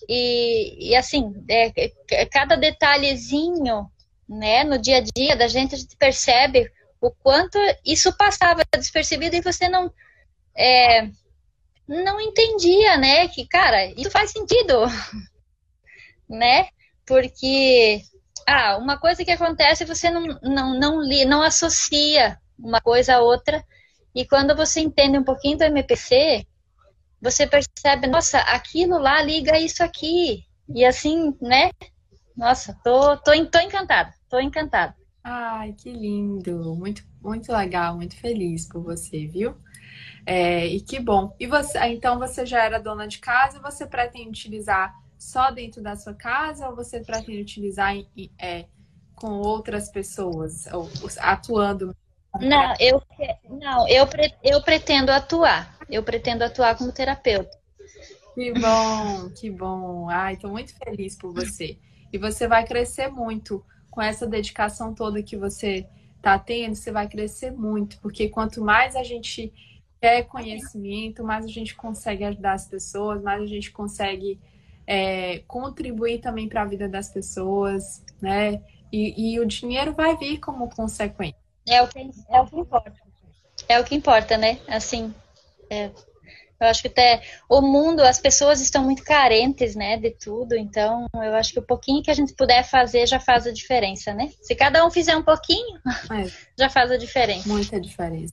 E, 0.09 0.91
e 0.91 0.95
assim, 0.95 1.45
é, 1.51 1.73
é, 2.13 2.27
cada 2.27 2.55
detalhezinho 2.55 3.91
né, 4.29 4.63
no 4.63 4.79
dia 4.79 4.99
a 4.99 5.01
dia 5.01 5.35
da 5.35 5.49
gente, 5.49 5.75
a 5.75 5.79
gente 5.79 5.97
percebe 5.97 6.71
o 7.01 7.11
quanto 7.11 7.59
isso 7.85 8.17
passava 8.17 8.63
despercebido 8.79 9.35
e 9.35 9.41
você 9.41 9.69
não 9.69 9.93
é, 10.57 11.11
não 11.89 12.21
entendia, 12.21 12.97
né, 12.97 13.27
que, 13.27 13.45
cara, 13.49 13.87
isso 13.87 14.11
faz 14.13 14.31
sentido, 14.31 14.83
né, 16.29 16.69
porque, 17.07 18.03
ah, 18.47 18.77
uma 18.79 18.99
coisa 18.99 19.25
que 19.25 19.31
acontece 19.31 19.85
você 19.85 20.11
não, 20.11 20.27
não, 20.43 20.79
não, 20.79 21.01
li, 21.01 21.25
não 21.25 21.43
associa 21.43 22.39
uma 22.59 22.81
coisa 22.81 23.17
a 23.17 23.21
outra, 23.21 23.65
e 24.15 24.27
quando 24.27 24.57
você 24.57 24.81
entende 24.81 25.19
um 25.19 25.25
pouquinho 25.25 25.59
do 25.59 25.65
MPC, 25.65 26.47
você 27.21 27.47
percebe, 27.47 28.07
nossa, 28.07 28.39
aquilo 28.39 28.99
lá 28.99 29.23
liga 29.23 29.59
isso 29.59 29.83
aqui, 29.83 30.45
e 30.69 30.85
assim, 30.85 31.37
né, 31.41 31.71
nossa, 32.37 32.79
tô, 32.85 33.17
tô, 33.19 33.33
tô 33.47 33.59
encantada, 33.59 34.13
tô 34.29 34.39
encantada. 34.39 34.95
Ai, 35.23 35.73
que 35.73 35.91
lindo! 35.91 36.75
Muito, 36.77 37.03
muito 37.21 37.53
legal, 37.53 37.97
muito 37.97 38.17
feliz 38.17 38.69
por 38.69 38.83
você, 38.83 39.27
viu? 39.27 39.57
É, 40.25 40.67
e 40.67 40.81
que 40.81 41.01
bom. 41.01 41.35
E 41.39 41.47
você, 41.47 41.79
então 41.87 42.19
você 42.19 42.47
já 42.47 42.63
era 42.63 42.79
dona 42.79 43.09
de 43.09 43.19
casa 43.19 43.59
e 43.59 43.61
você 43.61 43.87
pretende 43.87 44.29
utilizar 44.29 44.95
só 45.19 45.51
dentro 45.51 45.83
da 45.83 45.97
sua 45.97 46.15
casa 46.15 46.69
ou 46.69 46.77
você 46.77 47.01
pretende 47.01 47.41
utilizar 47.41 47.95
é, 48.39 48.67
com 49.15 49.41
outras 49.41 49.89
pessoas, 49.89 50.67
ou, 50.73 50.89
atuando? 51.19 51.97
Não, 52.41 52.75
eu, 52.79 53.03
não 53.49 53.89
eu, 53.89 54.07
eu 54.43 54.63
pretendo 54.63 55.11
atuar. 55.11 55.77
Eu 55.89 56.03
pretendo 56.03 56.43
atuar 56.43 56.77
como 56.77 56.93
terapeuta. 56.93 57.57
Que 58.35 58.53
bom, 58.53 59.31
que 59.31 59.51
bom. 59.51 60.11
Ai, 60.11 60.35
estou 60.35 60.51
muito 60.51 60.77
feliz 60.77 61.17
por 61.17 61.33
você. 61.33 61.79
E 62.13 62.19
você 62.19 62.47
vai 62.47 62.67
crescer 62.67 63.09
muito 63.09 63.65
com 63.91 64.03
essa 64.03 64.27
dedicação 64.27 64.95
toda 64.95 65.23
que 65.23 65.37
você 65.37 65.87
está 66.17 66.39
tendo, 66.39 66.75
você 66.75 66.93
vai 66.93 67.09
crescer 67.09 67.51
muito, 67.51 67.99
porque 68.01 68.29
quanto 68.29 68.63
mais 68.63 68.95
a 68.97 69.03
gente 69.03 69.53
quer 70.01 70.25
conhecimento, 70.25 71.25
mais 71.25 71.45
a 71.45 71.49
gente 71.49 71.75
consegue 71.75 72.25
ajudar 72.25 72.53
as 72.53 72.69
pessoas, 72.69 73.23
mais 73.23 73.43
a 73.43 73.47
gente 73.47 73.71
consegue 73.71 74.39
é, 74.87 75.41
contribuir 75.47 76.21
também 76.21 76.49
para 76.49 76.63
a 76.63 76.67
vida 76.67 76.89
das 76.89 77.09
pessoas, 77.09 78.03
né? 78.21 78.63
E, 78.93 79.35
e, 79.35 79.41
o 79.41 79.47
dinheiro 79.47 79.93
vai 79.93 80.17
vir 80.17 80.39
como 80.39 80.71
consequência. 80.71 81.37
É 81.69 81.83
o 81.83 81.89
que, 81.89 81.99
é 82.31 82.41
o 82.41 82.47
que 82.47 82.57
importa. 82.57 82.95
É 83.69 83.81
o 83.81 83.85
que 83.85 83.95
importa, 83.97 84.39
né? 84.39 84.61
Assim, 84.69 85.13
é, 85.69 85.91
eu 86.61 86.69
acho 86.69 86.83
que 86.83 86.89
até 86.89 87.23
o 87.49 87.61
mundo, 87.61 88.01
as 88.01 88.19
pessoas 88.19 88.61
estão 88.61 88.83
muito 88.83 89.03
carentes, 89.03 89.75
né, 89.75 89.99
de 89.99 90.11
tudo. 90.11 90.57
Então, 90.57 91.07
eu 91.15 91.35
acho 91.35 91.53
que 91.53 91.59
o 91.59 91.67
pouquinho 91.67 92.03
que 92.03 92.11
a 92.11 92.15
gente 92.15 92.33
puder 92.35 92.65
fazer 92.65 93.07
já 93.07 93.21
faz 93.21 93.47
a 93.47 93.53
diferença, 93.53 94.15
né? 94.15 94.33
Se 94.41 94.55
cada 94.55 94.85
um 94.87 94.91
fizer 94.91 95.17
um 95.17 95.23
pouquinho, 95.23 95.79
é. 96.11 96.31
já 96.59 96.71
faz 96.71 96.91
a 96.91 96.97
diferença. 96.97 97.49
Muita 97.49 97.81
diferença. 97.81 98.33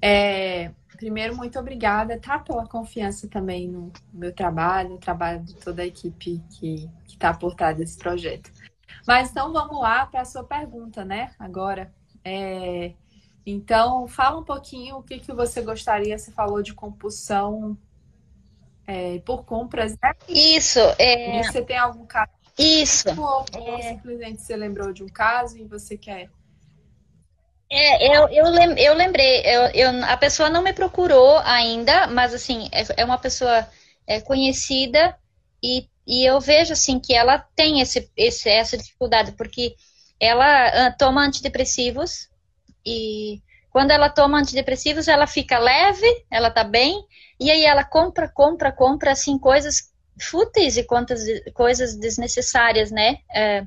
É, 0.00 0.70
primeiro, 0.96 1.36
muito 1.36 1.58
obrigada, 1.58 2.18
tá? 2.18 2.38
Pela 2.38 2.66
confiança 2.66 3.28
também 3.28 3.68
no 3.68 3.92
meu 4.12 4.32
trabalho, 4.32 4.90
no 4.90 4.98
trabalho 4.98 5.42
de 5.42 5.54
toda 5.54 5.82
a 5.82 5.86
equipe 5.86 6.42
que 6.50 6.90
está 7.06 7.32
por 7.32 7.54
trás 7.54 7.76
desse 7.76 7.98
projeto. 7.98 8.50
Mas 9.06 9.30
então 9.30 9.52
vamos 9.52 9.80
lá 9.80 10.06
para 10.06 10.22
a 10.22 10.24
sua 10.24 10.44
pergunta, 10.44 11.04
né? 11.04 11.30
Agora. 11.38 11.92
É, 12.24 12.92
então, 13.46 14.08
fala 14.08 14.40
um 14.40 14.42
pouquinho 14.42 14.96
o 14.96 15.02
que, 15.04 15.20
que 15.20 15.32
você 15.32 15.62
gostaria, 15.62 16.18
você 16.18 16.32
falou 16.32 16.60
de 16.60 16.74
compulsão 16.74 17.78
é, 18.84 19.20
por 19.20 19.44
compras, 19.44 19.92
né? 20.02 20.12
Isso. 20.28 20.80
É... 20.98 21.44
Você 21.44 21.62
tem 21.62 21.78
algum 21.78 22.04
caso? 22.04 22.32
Isso. 22.58 23.08
Ou, 23.10 23.44
ou 23.56 23.78
é... 23.78 23.82
simplesmente 23.82 24.42
você 24.42 24.56
lembrou 24.56 24.92
de 24.92 25.04
um 25.04 25.08
caso 25.08 25.56
e 25.58 25.64
você 25.64 25.96
quer... 25.96 26.28
É, 27.70 28.16
eu, 28.16 28.28
eu, 28.28 28.48
lem 28.50 28.78
eu 28.78 28.94
lembrei, 28.94 29.42
eu, 29.44 29.62
eu, 29.74 30.04
a 30.04 30.16
pessoa 30.16 30.48
não 30.48 30.62
me 30.62 30.72
procurou 30.72 31.38
ainda, 31.38 32.06
mas 32.06 32.32
assim, 32.32 32.68
é, 32.70 33.02
é 33.02 33.04
uma 33.04 33.18
pessoa 33.18 33.68
é, 34.06 34.20
conhecida 34.20 35.16
e, 35.62 35.88
e 36.06 36.24
eu 36.24 36.40
vejo 36.40 36.72
assim 36.72 37.00
que 37.00 37.12
ela 37.12 37.38
tem 37.56 37.80
esse, 37.80 38.08
esse, 38.16 38.48
essa 38.48 38.76
dificuldade, 38.76 39.32
porque 39.32 39.74
ela 40.20 40.88
uh, 40.88 40.96
toma 40.96 41.24
antidepressivos, 41.24 42.28
e 42.84 43.42
quando 43.70 43.90
ela 43.90 44.08
toma 44.08 44.38
antidepressivos, 44.38 45.08
ela 45.08 45.26
fica 45.26 45.58
leve, 45.58 46.06
ela 46.30 46.50
tá 46.50 46.62
bem, 46.62 47.04
e 47.38 47.50
aí 47.50 47.64
ela 47.64 47.84
compra, 47.84 48.28
compra, 48.28 48.72
compra, 48.72 49.12
assim, 49.12 49.38
coisas 49.38 49.92
fúteis 50.18 50.76
e 50.76 50.84
quantas 50.84 51.20
coisas 51.52 51.96
desnecessárias, 51.96 52.90
né? 52.90 53.18
É, 53.34 53.64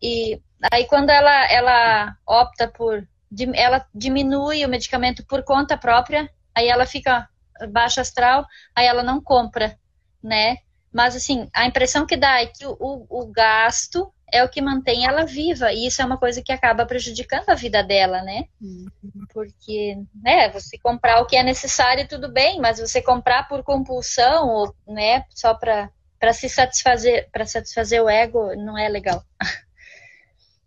e 0.00 0.40
aí 0.70 0.84
quando 0.86 1.10
ela, 1.10 1.50
ela 1.50 2.16
opta 2.26 2.68
por, 2.68 3.06
ela 3.54 3.86
diminui 3.94 4.64
o 4.64 4.68
medicamento 4.68 5.24
por 5.26 5.42
conta 5.42 5.76
própria, 5.76 6.30
aí 6.54 6.68
ela 6.68 6.86
fica 6.86 7.28
baixa 7.70 8.00
astral, 8.00 8.46
aí 8.74 8.86
ela 8.86 9.02
não 9.02 9.20
compra, 9.20 9.78
né? 10.22 10.58
Mas 10.92 11.16
assim, 11.16 11.48
a 11.52 11.66
impressão 11.66 12.06
que 12.06 12.16
dá 12.16 12.40
é 12.40 12.46
que 12.46 12.64
o, 12.66 13.06
o 13.08 13.26
gasto 13.26 14.12
é 14.32 14.42
o 14.42 14.48
que 14.48 14.60
mantém 14.60 15.06
ela 15.06 15.24
viva. 15.24 15.72
E 15.72 15.86
isso 15.86 16.02
é 16.02 16.04
uma 16.04 16.18
coisa 16.18 16.42
que 16.42 16.52
acaba 16.52 16.86
prejudicando 16.86 17.48
a 17.48 17.54
vida 17.54 17.82
dela, 17.82 18.22
né? 18.22 18.44
Uhum. 18.60 18.88
Porque, 19.32 19.96
né, 20.14 20.48
você 20.50 20.76
comprar 20.78 21.20
o 21.20 21.26
que 21.26 21.36
é 21.36 21.42
necessário, 21.42 22.08
tudo 22.08 22.32
bem, 22.32 22.60
mas 22.60 22.78
você 22.78 23.00
comprar 23.00 23.48
por 23.48 23.62
compulsão, 23.62 24.48
ou, 24.48 24.74
né, 24.86 25.24
só 25.30 25.54
para 25.54 25.90
para 26.18 26.32
se 26.32 26.48
satisfazer, 26.48 27.28
para 27.30 27.44
satisfazer 27.44 28.02
o 28.02 28.08
ego, 28.08 28.56
não 28.56 28.78
é 28.78 28.88
legal. 28.88 29.22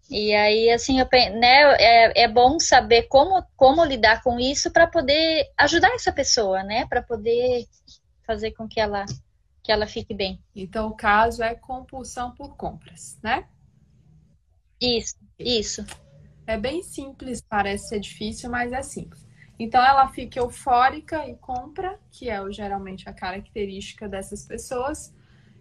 E 0.09 0.33
aí, 0.33 0.69
assim, 0.69 0.99
eu, 0.99 1.07
né, 1.37 1.75
é, 1.79 2.23
é 2.23 2.27
bom 2.27 2.59
saber 2.59 3.03
como, 3.03 3.43
como 3.57 3.83
lidar 3.83 4.23
com 4.23 4.39
isso 4.39 4.71
para 4.71 4.87
poder 4.87 5.51
ajudar 5.57 5.93
essa 5.93 6.13
pessoa, 6.13 6.63
né? 6.63 6.85
Para 6.87 7.01
poder 7.01 7.65
fazer 8.25 8.51
com 8.51 8.67
que 8.67 8.79
ela, 8.79 9.05
que 9.61 9.71
ela 9.71 9.85
fique 9.85 10.13
bem. 10.13 10.41
Então, 10.55 10.87
o 10.87 10.95
caso 10.95 11.43
é 11.43 11.55
compulsão 11.55 12.31
por 12.31 12.55
compras, 12.55 13.19
né? 13.21 13.47
Isso, 14.79 15.17
isso. 15.37 15.85
É 16.45 16.57
bem 16.57 16.81
simples, 16.83 17.41
parece 17.41 17.89
ser 17.89 17.99
difícil, 17.99 18.49
mas 18.49 18.71
é 18.71 18.81
simples. 18.81 19.27
Então, 19.59 19.83
ela 19.83 20.07
fica 20.07 20.39
eufórica 20.39 21.27
e 21.27 21.35
compra, 21.35 21.99
que 22.11 22.29
é 22.29 22.39
geralmente 22.51 23.09
a 23.09 23.13
característica 23.13 24.07
dessas 24.07 24.45
pessoas. 24.45 25.13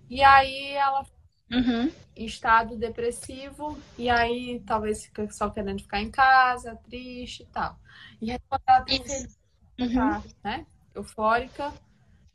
E 0.08 0.22
aí 0.22 0.72
ela 0.72 1.04
uhum. 1.50 1.90
estado 2.16 2.76
depressivo, 2.76 3.78
e 3.98 4.08
aí 4.08 4.62
talvez 4.66 5.04
fica 5.04 5.30
só 5.30 5.50
querendo 5.50 5.82
ficar 5.82 6.00
em 6.00 6.10
casa, 6.10 6.76
triste 6.76 7.42
e 7.42 7.46
tal. 7.46 7.78
E 8.20 8.30
aí 8.30 8.38
quando 8.48 8.62
ela 8.66 8.80
tá 8.80 8.86
feliz, 8.86 9.38
uhum. 9.78 9.94
tá, 9.94 10.22
né? 10.42 10.66
Eufórica, 10.94 11.72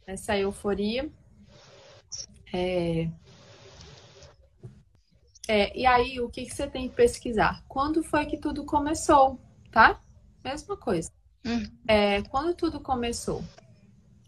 essa 0.05 0.37
euforia. 0.37 1.09
É... 2.53 3.09
É, 5.47 5.77
e 5.77 5.85
aí, 5.85 6.19
o 6.21 6.29
que, 6.29 6.45
que 6.45 6.53
você 6.53 6.65
tem 6.67 6.87
que 6.87 6.95
pesquisar? 6.95 7.61
Quando 7.67 8.03
foi 8.03 8.25
que 8.25 8.37
tudo 8.37 8.63
começou, 8.63 9.37
tá? 9.69 9.99
Mesma 10.43 10.77
coisa. 10.77 11.11
Uhum. 11.45 11.69
É, 11.87 12.21
quando 12.23 12.53
tudo 12.55 12.79
começou? 12.79 13.43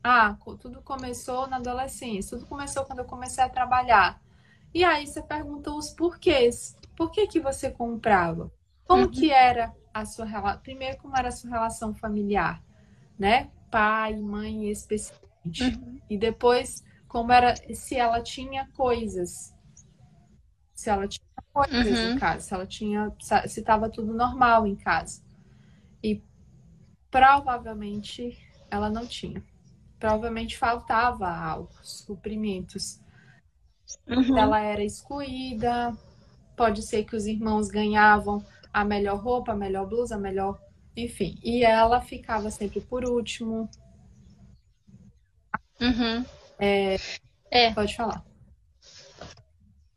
Ah, 0.03 0.35
tudo 0.59 0.81
começou 0.81 1.47
na 1.47 1.57
adolescência, 1.57 2.37
tudo 2.37 2.45
começou 2.47 2.83
quando 2.83 2.99
eu 2.99 3.05
comecei 3.05 3.41
a 3.41 3.47
trabalhar. 3.47 4.19
E 4.73 4.83
aí 4.83 5.05
você 5.05 5.21
pergunta 5.21 5.71
os 5.71 5.91
porquês. 5.91 6.75
Por 6.95 7.11
que, 7.11 7.27
que 7.27 7.39
você 7.39 7.69
comprava? 7.69 8.51
Como 8.85 9.03
uhum. 9.03 9.11
que 9.11 9.31
era 9.31 9.73
a 9.93 10.03
sua 10.05 10.25
relação? 10.25 10.61
Primeiro, 10.61 10.97
como 10.97 11.15
era 11.15 11.27
a 11.27 11.31
sua 11.31 11.51
relação 11.51 11.93
familiar, 11.93 12.61
né? 13.17 13.51
Pai, 13.69 14.15
mãe, 14.15 14.69
especialmente. 14.69 15.63
Uhum. 15.63 15.99
E 16.09 16.17
depois, 16.17 16.83
como 17.07 17.31
era 17.31 17.55
se 17.73 17.95
ela 17.95 18.21
tinha 18.21 18.67
coisas. 18.73 19.53
Se 20.73 20.89
ela 20.89 21.07
tinha 21.07 21.23
coisas 21.53 21.99
uhum. 21.99 22.13
em 22.13 22.19
casa, 22.19 22.39
se 22.39 22.53
ela 22.53 22.65
tinha. 22.65 23.13
Se 23.19 23.59
estava 23.59 23.89
tudo 23.89 24.13
normal 24.13 24.65
em 24.65 24.75
casa. 24.75 25.21
E 26.03 26.21
provavelmente 27.11 28.37
ela 28.71 28.89
não 28.89 29.05
tinha. 29.05 29.43
Provavelmente 29.99 30.57
faltava 30.57 31.29
algo, 31.29 31.71
suprimentos 31.81 33.02
Uhum. 34.07 34.37
Ela 34.37 34.59
era 34.61 34.83
excluída. 34.83 35.95
Pode 36.55 36.81
ser 36.83 37.03
que 37.03 37.15
os 37.15 37.25
irmãos 37.25 37.69
ganhavam 37.69 38.45
a 38.71 38.83
melhor 38.83 39.19
roupa, 39.19 39.53
a 39.53 39.55
melhor 39.55 39.87
blusa, 39.87 40.15
a 40.15 40.19
melhor. 40.19 40.59
Enfim. 40.95 41.39
E 41.43 41.63
ela 41.63 42.01
ficava 42.01 42.51
sempre 42.51 42.81
por 42.81 43.05
último. 43.05 43.69
Uhum. 45.81 46.25
É... 46.59 46.95
é. 47.49 47.73
Pode 47.73 47.95
falar. 47.95 48.23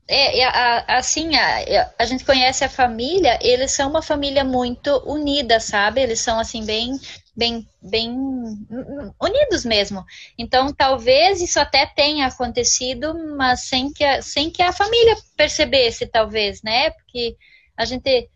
É, 0.09 0.45
assim, 0.87 1.35
a, 1.35 1.93
a 1.99 2.05
gente 2.05 2.25
conhece 2.25 2.65
a 2.65 2.69
família, 2.69 3.39
eles 3.43 3.73
são 3.73 3.91
uma 3.91 4.01
família 4.01 4.45
muito 4.45 4.91
unida, 5.05 5.59
sabe? 5.59 6.01
Eles 6.01 6.21
são, 6.21 6.39
assim, 6.39 6.65
bem 6.65 6.93
bem, 7.37 7.69
bem 7.83 8.11
unidos 9.21 9.65
mesmo. 9.65 10.05
Então, 10.39 10.73
talvez 10.73 11.41
isso 11.41 11.61
até 11.61 11.85
tenha 11.85 12.27
acontecido, 12.27 13.15
mas 13.37 13.63
sem 13.63 13.93
que 13.93 14.03
a, 14.03 14.23
sem 14.23 14.51
que 14.51 14.63
a 14.63 14.73
família 14.73 15.17
percebesse, 15.37 16.07
talvez, 16.07 16.63
né? 16.63 16.91
Porque 16.91 17.37
a 17.77 17.85
gente, 17.85 18.29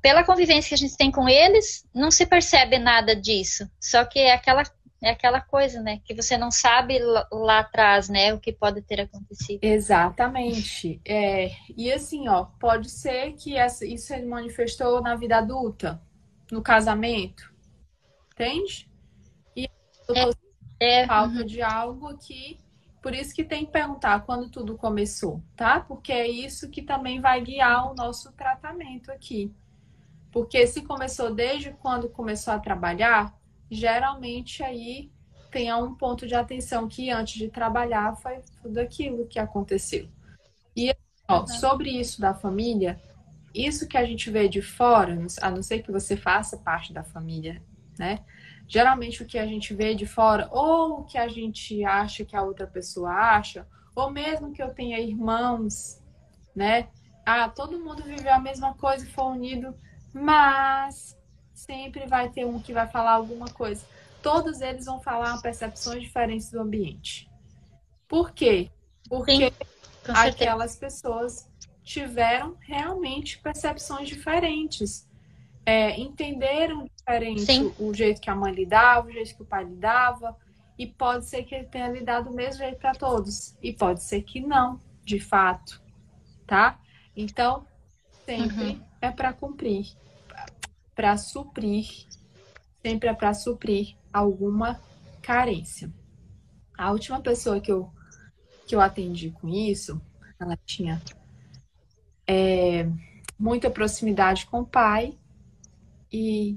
pela 0.00 0.22
convivência 0.22 0.68
que 0.68 0.74
a 0.74 0.78
gente 0.78 0.96
tem 0.96 1.10
com 1.10 1.28
eles, 1.28 1.84
não 1.92 2.10
se 2.10 2.24
percebe 2.24 2.78
nada 2.78 3.16
disso. 3.16 3.68
Só 3.80 4.04
que 4.04 4.20
é 4.20 4.32
aquela 4.32 4.62
é 5.02 5.10
aquela 5.10 5.38
coisa, 5.38 5.82
né? 5.82 6.00
Que 6.02 6.14
você 6.14 6.38
não 6.38 6.50
sabe 6.50 6.98
lá, 7.30 7.58
atrás, 7.58 8.08
né? 8.08 8.32
O 8.32 8.40
que 8.40 8.50
pode 8.50 8.80
ter 8.80 9.02
acontecido. 9.02 9.58
Exatamente. 9.62 10.98
É, 11.04 11.50
e 11.76 11.92
assim, 11.92 12.26
ó, 12.26 12.46
pode 12.58 12.88
ser 12.88 13.32
que 13.34 13.58
isso 13.58 14.06
se 14.06 14.22
manifestou 14.22 15.02
na 15.02 15.14
vida 15.14 15.36
adulta, 15.36 16.00
no 16.50 16.62
casamento, 16.62 17.53
entende? 18.34 18.90
E 19.56 19.68
é, 20.10 21.00
é, 21.02 21.06
falta 21.06 21.38
uhum. 21.38 21.46
de 21.46 21.62
algo 21.62 22.16
que 22.18 22.58
por 23.00 23.14
isso 23.14 23.34
que 23.34 23.44
tem 23.44 23.66
que 23.66 23.72
perguntar 23.72 24.24
quando 24.24 24.48
tudo 24.48 24.76
começou, 24.76 25.42
tá? 25.54 25.78
Porque 25.78 26.10
é 26.10 26.26
isso 26.26 26.70
que 26.70 26.82
também 26.82 27.20
vai 27.20 27.42
guiar 27.42 27.90
o 27.90 27.94
nosso 27.94 28.32
tratamento 28.32 29.12
aqui. 29.12 29.52
Porque 30.32 30.66
se 30.66 30.82
começou 30.82 31.32
desde 31.32 31.70
quando 31.70 32.08
começou 32.08 32.54
a 32.54 32.58
trabalhar, 32.58 33.38
geralmente 33.70 34.62
aí 34.62 35.10
tem 35.50 35.72
um 35.74 35.94
ponto 35.94 36.26
de 36.26 36.34
atenção 36.34 36.88
que 36.88 37.10
antes 37.10 37.34
de 37.34 37.48
trabalhar 37.48 38.16
foi 38.16 38.40
tudo 38.62 38.78
aquilo 38.78 39.26
que 39.26 39.38
aconteceu. 39.38 40.08
E 40.74 40.92
ó, 41.28 41.40
uhum. 41.40 41.46
sobre 41.46 41.90
isso 41.90 42.20
da 42.20 42.34
família, 42.34 42.98
isso 43.54 43.86
que 43.86 43.98
a 43.98 44.04
gente 44.04 44.30
vê 44.30 44.48
de 44.48 44.62
fora, 44.62 45.16
a 45.42 45.50
não 45.50 45.62
ser 45.62 45.82
que 45.82 45.92
você 45.92 46.16
faça 46.16 46.56
parte 46.56 46.92
da 46.92 47.04
família 47.04 47.62
né? 47.98 48.24
Geralmente 48.66 49.22
o 49.22 49.26
que 49.26 49.38
a 49.38 49.46
gente 49.46 49.74
vê 49.74 49.94
de 49.94 50.06
fora, 50.06 50.48
ou 50.50 51.00
o 51.00 51.04
que 51.04 51.18
a 51.18 51.28
gente 51.28 51.84
acha 51.84 52.24
que 52.24 52.36
a 52.36 52.42
outra 52.42 52.66
pessoa 52.66 53.10
acha, 53.10 53.66
ou 53.94 54.10
mesmo 54.10 54.52
que 54.52 54.62
eu 54.62 54.72
tenha 54.72 54.98
irmãos, 54.98 56.00
né? 56.54 56.88
Ah, 57.24 57.48
todo 57.48 57.78
mundo 57.78 58.02
viveu 58.02 58.32
a 58.32 58.38
mesma 58.38 58.74
coisa 58.74 59.04
e 59.04 59.10
foi 59.10 59.24
unido, 59.24 59.74
mas 60.12 61.16
sempre 61.52 62.06
vai 62.06 62.28
ter 62.28 62.44
um 62.44 62.60
que 62.60 62.72
vai 62.72 62.86
falar 62.88 63.12
alguma 63.12 63.46
coisa. 63.46 63.86
Todos 64.22 64.60
eles 64.60 64.86
vão 64.86 65.00
falar 65.00 65.40
percepções 65.40 66.02
diferentes 66.02 66.50
do 66.50 66.60
ambiente. 66.60 67.30
Por 68.08 68.32
quê? 68.32 68.70
Porque 69.08 69.50
Sim, 69.50 69.66
aquelas 70.08 70.76
pessoas 70.76 71.48
tiveram 71.82 72.56
realmente 72.60 73.38
percepções 73.38 74.08
diferentes 74.08 75.06
é, 75.66 75.98
entenderam 75.98 76.84
diferente 76.84 77.74
o, 77.78 77.88
o, 77.88 77.94
jeito 77.94 78.20
que 78.20 78.30
a 78.30 78.36
mãe 78.36 78.52
lidava, 78.52 79.08
o 79.08 79.12
jeito 79.12 79.36
que 79.36 79.42
o 79.42 79.46
pai 79.46 79.64
lidava, 79.64 80.36
e 80.78 80.86
pode 80.86 81.26
ser 81.26 81.44
que 81.44 81.54
ele 81.54 81.66
tenha 81.66 81.88
lidado 81.88 82.30
do 82.30 82.36
mesmo 82.36 82.58
jeito 82.58 82.78
para 82.78 82.94
todos, 82.94 83.56
e 83.62 83.72
pode 83.72 84.02
ser 84.02 84.22
que 84.22 84.40
não, 84.40 84.80
de 85.04 85.18
fato, 85.18 85.80
tá? 86.46 86.78
Então, 87.16 87.66
sempre 88.24 88.64
uhum. 88.64 88.80
é 89.00 89.10
para 89.10 89.32
cumprir, 89.32 89.86
para 90.94 91.16
suprir, 91.16 91.86
sempre 92.82 93.08
é 93.08 93.14
para 93.14 93.32
suprir 93.32 93.96
alguma 94.12 94.80
carência. 95.22 95.90
A 96.76 96.90
última 96.90 97.20
pessoa 97.20 97.60
que 97.60 97.70
eu, 97.70 97.90
que 98.66 98.74
eu 98.74 98.80
atendi 98.80 99.30
com 99.30 99.48
isso, 99.48 100.00
ela 100.38 100.58
tinha 100.66 101.00
é, 102.26 102.88
muita 103.38 103.70
proximidade 103.70 104.46
com 104.46 104.60
o 104.60 104.66
pai, 104.66 105.16
e 106.14 106.56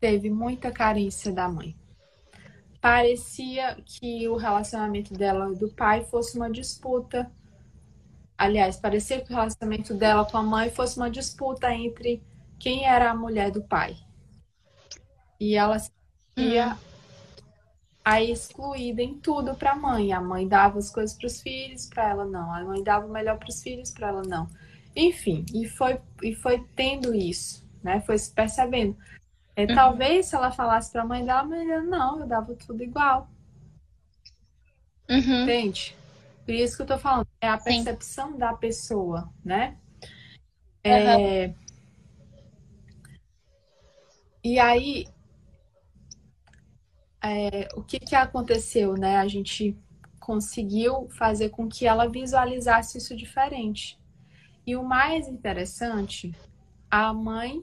teve 0.00 0.28
muita 0.28 0.72
carência 0.72 1.30
da 1.30 1.48
mãe. 1.48 1.76
Parecia 2.80 3.76
que 3.86 4.28
o 4.28 4.34
relacionamento 4.34 5.14
dela 5.14 5.54
do 5.54 5.68
pai 5.68 6.02
fosse 6.02 6.36
uma 6.36 6.50
disputa. 6.50 7.30
Aliás, 8.36 8.76
parecia 8.80 9.20
que 9.20 9.32
o 9.32 9.36
relacionamento 9.36 9.94
dela 9.94 10.24
com 10.24 10.36
a 10.38 10.42
mãe 10.42 10.70
fosse 10.70 10.96
uma 10.96 11.08
disputa 11.08 11.72
entre 11.72 12.20
quem 12.58 12.84
era 12.84 13.12
a 13.12 13.14
mulher 13.14 13.52
do 13.52 13.62
pai. 13.62 13.96
E 15.38 15.54
ela 15.54 15.78
se 15.78 15.92
sentia 16.34 16.74
hum. 16.74 16.76
a 18.04 18.20
excluída 18.20 19.02
em 19.02 19.14
tudo 19.20 19.54
para 19.54 19.70
a 19.72 19.76
mãe. 19.76 20.12
A 20.12 20.20
mãe 20.20 20.48
dava 20.48 20.80
as 20.80 20.90
coisas 20.90 21.16
para 21.16 21.28
os 21.28 21.40
filhos, 21.40 21.86
para 21.86 22.08
ela 22.08 22.24
não. 22.24 22.52
A 22.52 22.64
mãe 22.64 22.82
dava 22.82 23.06
o 23.06 23.12
melhor 23.12 23.38
para 23.38 23.50
os 23.50 23.62
filhos, 23.62 23.92
para 23.92 24.08
ela 24.08 24.22
não. 24.22 24.48
Enfim, 24.96 25.44
e 25.54 25.68
foi, 25.68 26.00
e 26.24 26.34
foi 26.34 26.66
tendo 26.74 27.14
isso 27.14 27.69
né? 27.82 28.00
Foi 28.00 28.18
se 28.18 28.32
percebendo. 28.32 28.96
É, 29.56 29.64
uhum. 29.64 29.74
Talvez 29.74 30.26
se 30.26 30.36
ela 30.36 30.50
falasse 30.50 30.90
para 30.90 31.02
a 31.02 31.06
mãe 31.06 31.24
dela, 31.24 31.44
mas 31.44 31.84
não, 31.86 32.20
eu 32.20 32.26
dava 32.26 32.54
tudo 32.54 32.82
igual. 32.82 33.28
Uhum. 35.08 35.42
Entende? 35.42 35.96
Por 36.44 36.54
isso 36.54 36.76
que 36.76 36.82
eu 36.82 36.86
tô 36.86 36.98
falando, 36.98 37.28
é 37.40 37.48
a 37.48 37.58
percepção 37.58 38.32
Sim. 38.32 38.38
da 38.38 38.54
pessoa, 38.54 39.32
né? 39.44 39.76
É... 40.82 41.46
Uhum. 41.46 41.54
E 44.42 44.58
aí, 44.58 45.06
é, 47.22 47.68
o 47.74 47.82
que 47.82 47.98
que 48.00 48.14
aconteceu, 48.14 48.94
né? 48.94 49.18
A 49.18 49.28
gente 49.28 49.76
conseguiu 50.18 51.08
fazer 51.10 51.50
com 51.50 51.68
que 51.68 51.86
ela 51.86 52.08
visualizasse 52.08 52.96
isso 52.96 53.14
diferente. 53.14 53.98
E 54.66 54.76
o 54.76 54.82
mais 54.82 55.28
interessante, 55.28 56.34
a 56.90 57.12
mãe 57.12 57.62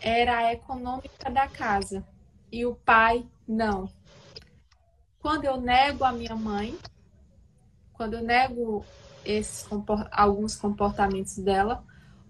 era 0.00 0.38
a 0.38 0.52
econômica 0.52 1.30
da 1.30 1.48
casa 1.48 2.06
e 2.50 2.64
o 2.64 2.74
pai 2.74 3.26
não. 3.46 3.88
Quando 5.18 5.44
eu 5.44 5.60
nego 5.60 6.04
a 6.04 6.12
minha 6.12 6.36
mãe, 6.36 6.78
quando 7.92 8.14
eu 8.14 8.22
nego 8.22 8.84
esses 9.24 9.66
alguns 10.10 10.54
comportamentos 10.54 11.38
dela, 11.38 11.84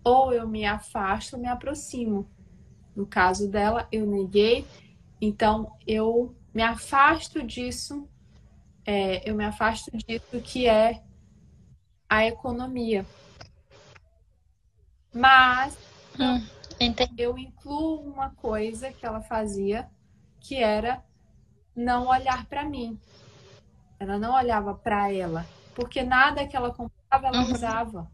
ou 0.05 0.33
eu 0.33 0.46
me 0.46 0.64
afasto 0.64 1.35
ou 1.35 1.42
me 1.42 1.48
aproximo. 1.48 2.29
No 2.94 3.07
caso 3.07 3.50
dela, 3.50 3.88
eu 3.90 4.07
neguei, 4.07 4.64
então 5.20 5.77
eu 5.87 6.35
me 6.53 6.62
afasto 6.62 7.42
disso, 7.42 8.09
é, 8.87 9.29
eu 9.29 9.35
me 9.35 9.44
afasto 9.44 9.90
disso 9.96 10.40
que 10.42 10.68
é 10.68 11.03
a 12.09 12.24
economia. 12.27 13.05
Mas 15.12 15.77
hum, 16.18 16.46
eu 17.16 17.38
incluo 17.38 18.01
uma 18.01 18.31
coisa 18.31 18.92
que 18.92 19.05
ela 19.05 19.20
fazia, 19.20 19.88
que 20.40 20.57
era 20.57 21.03
não 21.75 22.07
olhar 22.07 22.47
para 22.47 22.64
mim. 22.64 22.99
Ela 23.99 24.18
não 24.18 24.35
olhava 24.35 24.75
para 24.75 25.12
ela, 25.12 25.47
porque 25.75 26.03
nada 26.03 26.47
que 26.47 26.57
ela 26.57 26.73
comprava 26.73 27.29
ela 27.29 27.44
uhum. 27.44 27.53
usava. 27.53 28.11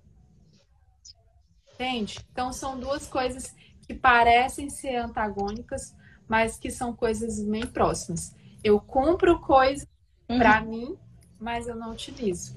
Entende? 1.74 2.18
Então 2.30 2.52
são 2.52 2.78
duas 2.78 3.06
coisas 3.06 3.54
que 3.86 3.94
parecem 3.94 4.68
ser 4.68 4.96
antagônicas, 4.96 5.94
mas 6.28 6.58
que 6.58 6.70
são 6.70 6.94
coisas 6.94 7.42
bem 7.42 7.66
próximas. 7.66 8.34
Eu 8.62 8.80
compro 8.80 9.40
coisas 9.40 9.88
uhum. 10.28 10.38
para 10.38 10.60
mim, 10.60 10.96
mas 11.38 11.66
eu 11.66 11.74
não 11.74 11.92
utilizo. 11.92 12.56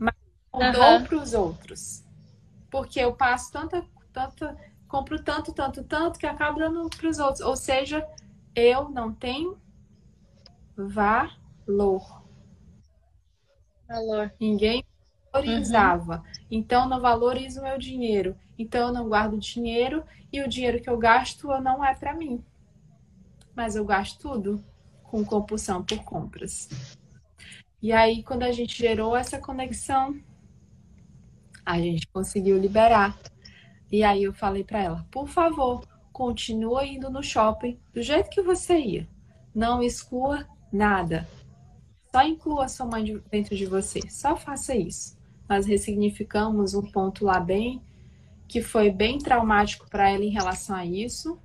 Mas 0.00 0.14
eu 0.52 0.60
uhum. 0.60 0.72
dou 0.72 1.02
para 1.06 1.16
os 1.16 1.34
outros. 1.34 2.02
Porque 2.70 2.98
eu 2.98 3.14
passo 3.14 3.52
tanta, 3.52 3.86
tanta, 4.14 4.56
compro 4.88 5.22
tanto, 5.22 5.52
tanto, 5.52 5.82
tanto 5.82 6.18
que 6.18 6.26
acabo 6.26 6.60
dando 6.60 6.88
para 6.88 7.08
os 7.08 7.18
outros. 7.18 7.40
Ou 7.40 7.56
seja, 7.56 8.08
eu 8.54 8.88
não 8.88 9.12
tenho 9.12 9.58
valor. 10.76 12.24
Valor. 13.86 14.32
Ninguém 14.40 14.84
valorizava. 15.32 16.16
Uhum. 16.16 16.22
Então, 16.50 16.88
não 16.88 17.00
valorizo 17.00 17.60
o 17.60 17.64
meu 17.64 17.76
dinheiro. 17.76 18.36
Então, 18.56 18.88
eu 18.88 18.94
não 18.94 19.08
guardo 19.08 19.36
dinheiro 19.36 20.04
e 20.32 20.40
o 20.40 20.48
dinheiro 20.48 20.80
que 20.80 20.88
eu 20.88 20.96
gasto 20.96 21.48
não 21.60 21.84
é 21.84 21.94
para 21.94 22.14
mim. 22.14 22.42
Mas 23.54 23.76
eu 23.76 23.84
gasto 23.84 24.18
tudo 24.20 24.64
com 25.02 25.24
compulsão 25.24 25.82
por 25.82 26.02
compras. 26.04 26.68
E 27.82 27.92
aí, 27.92 28.22
quando 28.22 28.44
a 28.44 28.52
gente 28.52 28.78
gerou 28.78 29.16
essa 29.16 29.38
conexão, 29.38 30.18
a 31.66 31.78
gente 31.78 32.06
conseguiu 32.08 32.58
liberar. 32.58 33.18
E 33.94 34.02
aí 34.02 34.24
eu 34.24 34.32
falei 34.32 34.64
para 34.64 34.82
ela: 34.82 35.06
por 35.08 35.28
favor, 35.28 35.86
continua 36.12 36.84
indo 36.84 37.08
no 37.08 37.22
shopping 37.22 37.78
do 37.92 38.02
jeito 38.02 38.28
que 38.28 38.42
você 38.42 38.76
ia. 38.76 39.08
Não 39.54 39.80
exclua 39.80 40.48
nada. 40.72 41.28
Só 42.10 42.26
inclua 42.26 42.66
sua 42.66 42.86
mãe 42.86 43.22
dentro 43.30 43.54
de 43.54 43.66
você. 43.66 44.00
Só 44.10 44.36
faça 44.36 44.74
isso. 44.74 45.16
Nós 45.48 45.64
ressignificamos 45.64 46.74
um 46.74 46.82
ponto 46.82 47.24
lá 47.24 47.38
bem 47.38 47.80
que 48.48 48.60
foi 48.60 48.90
bem 48.90 49.16
traumático 49.16 49.88
para 49.88 50.10
ela 50.10 50.24
em 50.24 50.30
relação 50.30 50.74
a 50.74 50.84
isso. 50.84 51.38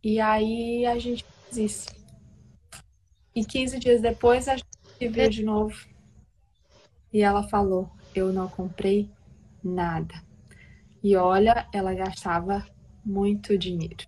E 0.00 0.20
aí 0.20 0.86
a 0.86 0.96
gente 0.96 1.24
fez 1.24 1.56
isso. 1.72 1.88
E 3.34 3.44
15 3.44 3.80
dias 3.80 4.00
depois 4.00 4.46
a 4.46 4.54
gente 4.56 4.68
se 4.96 5.28
de 5.28 5.44
novo. 5.44 5.74
E 7.12 7.20
ela 7.20 7.42
falou: 7.42 7.90
Eu 8.14 8.32
não 8.32 8.46
comprei 8.46 9.10
nada. 9.60 10.30
E 11.02 11.16
olha, 11.16 11.66
ela 11.72 11.92
gastava 11.94 12.64
muito 13.04 13.58
dinheiro. 13.58 14.06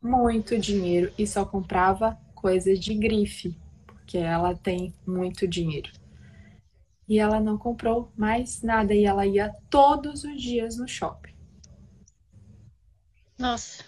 Muito 0.00 0.58
dinheiro 0.58 1.12
e 1.18 1.26
só 1.26 1.44
comprava 1.44 2.16
coisas 2.34 2.78
de 2.78 2.94
grife, 2.94 3.56
porque 3.86 4.18
ela 4.18 4.54
tem 4.54 4.94
muito 5.06 5.46
dinheiro. 5.48 5.90
E 7.08 7.18
ela 7.18 7.40
não 7.40 7.58
comprou 7.58 8.12
mais 8.16 8.62
nada 8.62 8.94
e 8.94 9.04
ela 9.04 9.26
ia 9.26 9.54
todos 9.68 10.22
os 10.22 10.40
dias 10.40 10.78
no 10.78 10.86
shopping. 10.86 11.34
Nossa. 13.36 13.84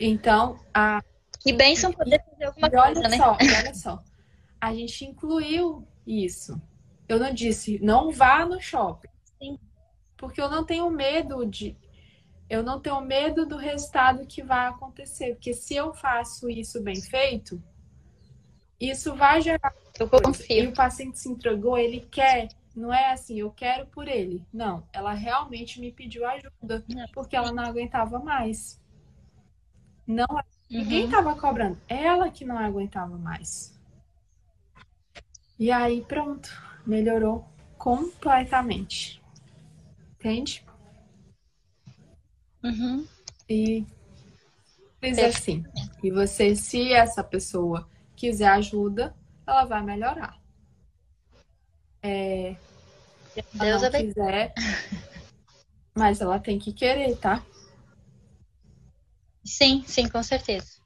Então, 0.00 0.58
a 0.74 1.02
que 1.38 1.52
bênção 1.52 1.92
poder 1.92 2.24
fazer 2.24 2.44
alguma 2.44 2.68
e 2.68 2.76
olha 2.76 2.94
coisa, 2.94 3.08
né? 3.08 3.16
só, 3.16 3.32
Olha 3.32 3.74
só, 3.74 4.04
a 4.60 4.74
gente 4.74 5.04
incluiu 5.04 5.86
isso. 6.04 6.60
Eu 7.08 7.20
não 7.20 7.32
disse, 7.32 7.78
não 7.80 8.10
vá 8.10 8.44
no 8.44 8.60
shopping. 8.60 9.08
Porque 10.16 10.40
eu 10.40 10.48
não 10.48 10.64
tenho 10.64 10.90
medo 10.90 11.44
de 11.44 11.76
eu 12.48 12.62
não 12.62 12.80
tenho 12.80 13.00
medo 13.00 13.44
do 13.44 13.56
resultado 13.56 14.24
que 14.24 14.42
vai 14.42 14.66
acontecer, 14.68 15.34
porque 15.34 15.52
se 15.52 15.74
eu 15.74 15.92
faço 15.92 16.48
isso 16.48 16.80
bem 16.80 17.00
feito, 17.00 17.60
isso 18.80 19.14
vai 19.16 19.40
gerar. 19.40 19.74
Eu 19.98 20.08
confio. 20.08 20.46
E 20.48 20.66
o 20.68 20.72
paciente 20.72 21.18
se 21.18 21.28
entregou, 21.28 21.76
ele 21.76 22.00
quer. 22.00 22.48
Não 22.74 22.92
é 22.92 23.10
assim, 23.10 23.40
eu 23.40 23.50
quero 23.50 23.86
por 23.86 24.06
ele. 24.06 24.46
Não, 24.52 24.86
ela 24.92 25.12
realmente 25.14 25.80
me 25.80 25.90
pediu 25.90 26.26
ajuda, 26.26 26.84
porque 27.12 27.34
ela 27.34 27.50
não 27.50 27.64
aguentava 27.64 28.18
mais. 28.18 28.80
Não, 30.06 30.26
uhum. 30.30 30.40
ninguém 30.70 31.06
estava 31.06 31.34
cobrando. 31.34 31.80
Ela 31.88 32.30
que 32.30 32.44
não 32.44 32.58
aguentava 32.58 33.16
mais. 33.16 33.74
E 35.58 35.72
aí, 35.72 36.02
pronto, 36.02 36.50
melhorou 36.86 37.48
completamente. 37.78 39.22
Entende? 40.26 40.66
Uhum. 42.64 43.06
E 43.48 43.86
fez 44.98 45.18
assim. 45.20 45.64
E 46.02 46.10
você, 46.10 46.56
se 46.56 46.92
essa 46.92 47.22
pessoa 47.22 47.88
quiser 48.16 48.48
ajuda, 48.48 49.14
ela 49.46 49.64
vai 49.66 49.84
melhorar. 49.84 50.36
É, 52.02 52.56
se 53.34 53.44
ela 53.60 53.78
não 53.78 53.90
quiser, 53.92 54.52
mas 55.94 56.20
ela 56.20 56.40
tem 56.40 56.58
que 56.58 56.72
querer, 56.72 57.16
tá? 57.18 57.46
Sim, 59.44 59.84
sim, 59.86 60.08
com 60.08 60.24
certeza. 60.24 60.80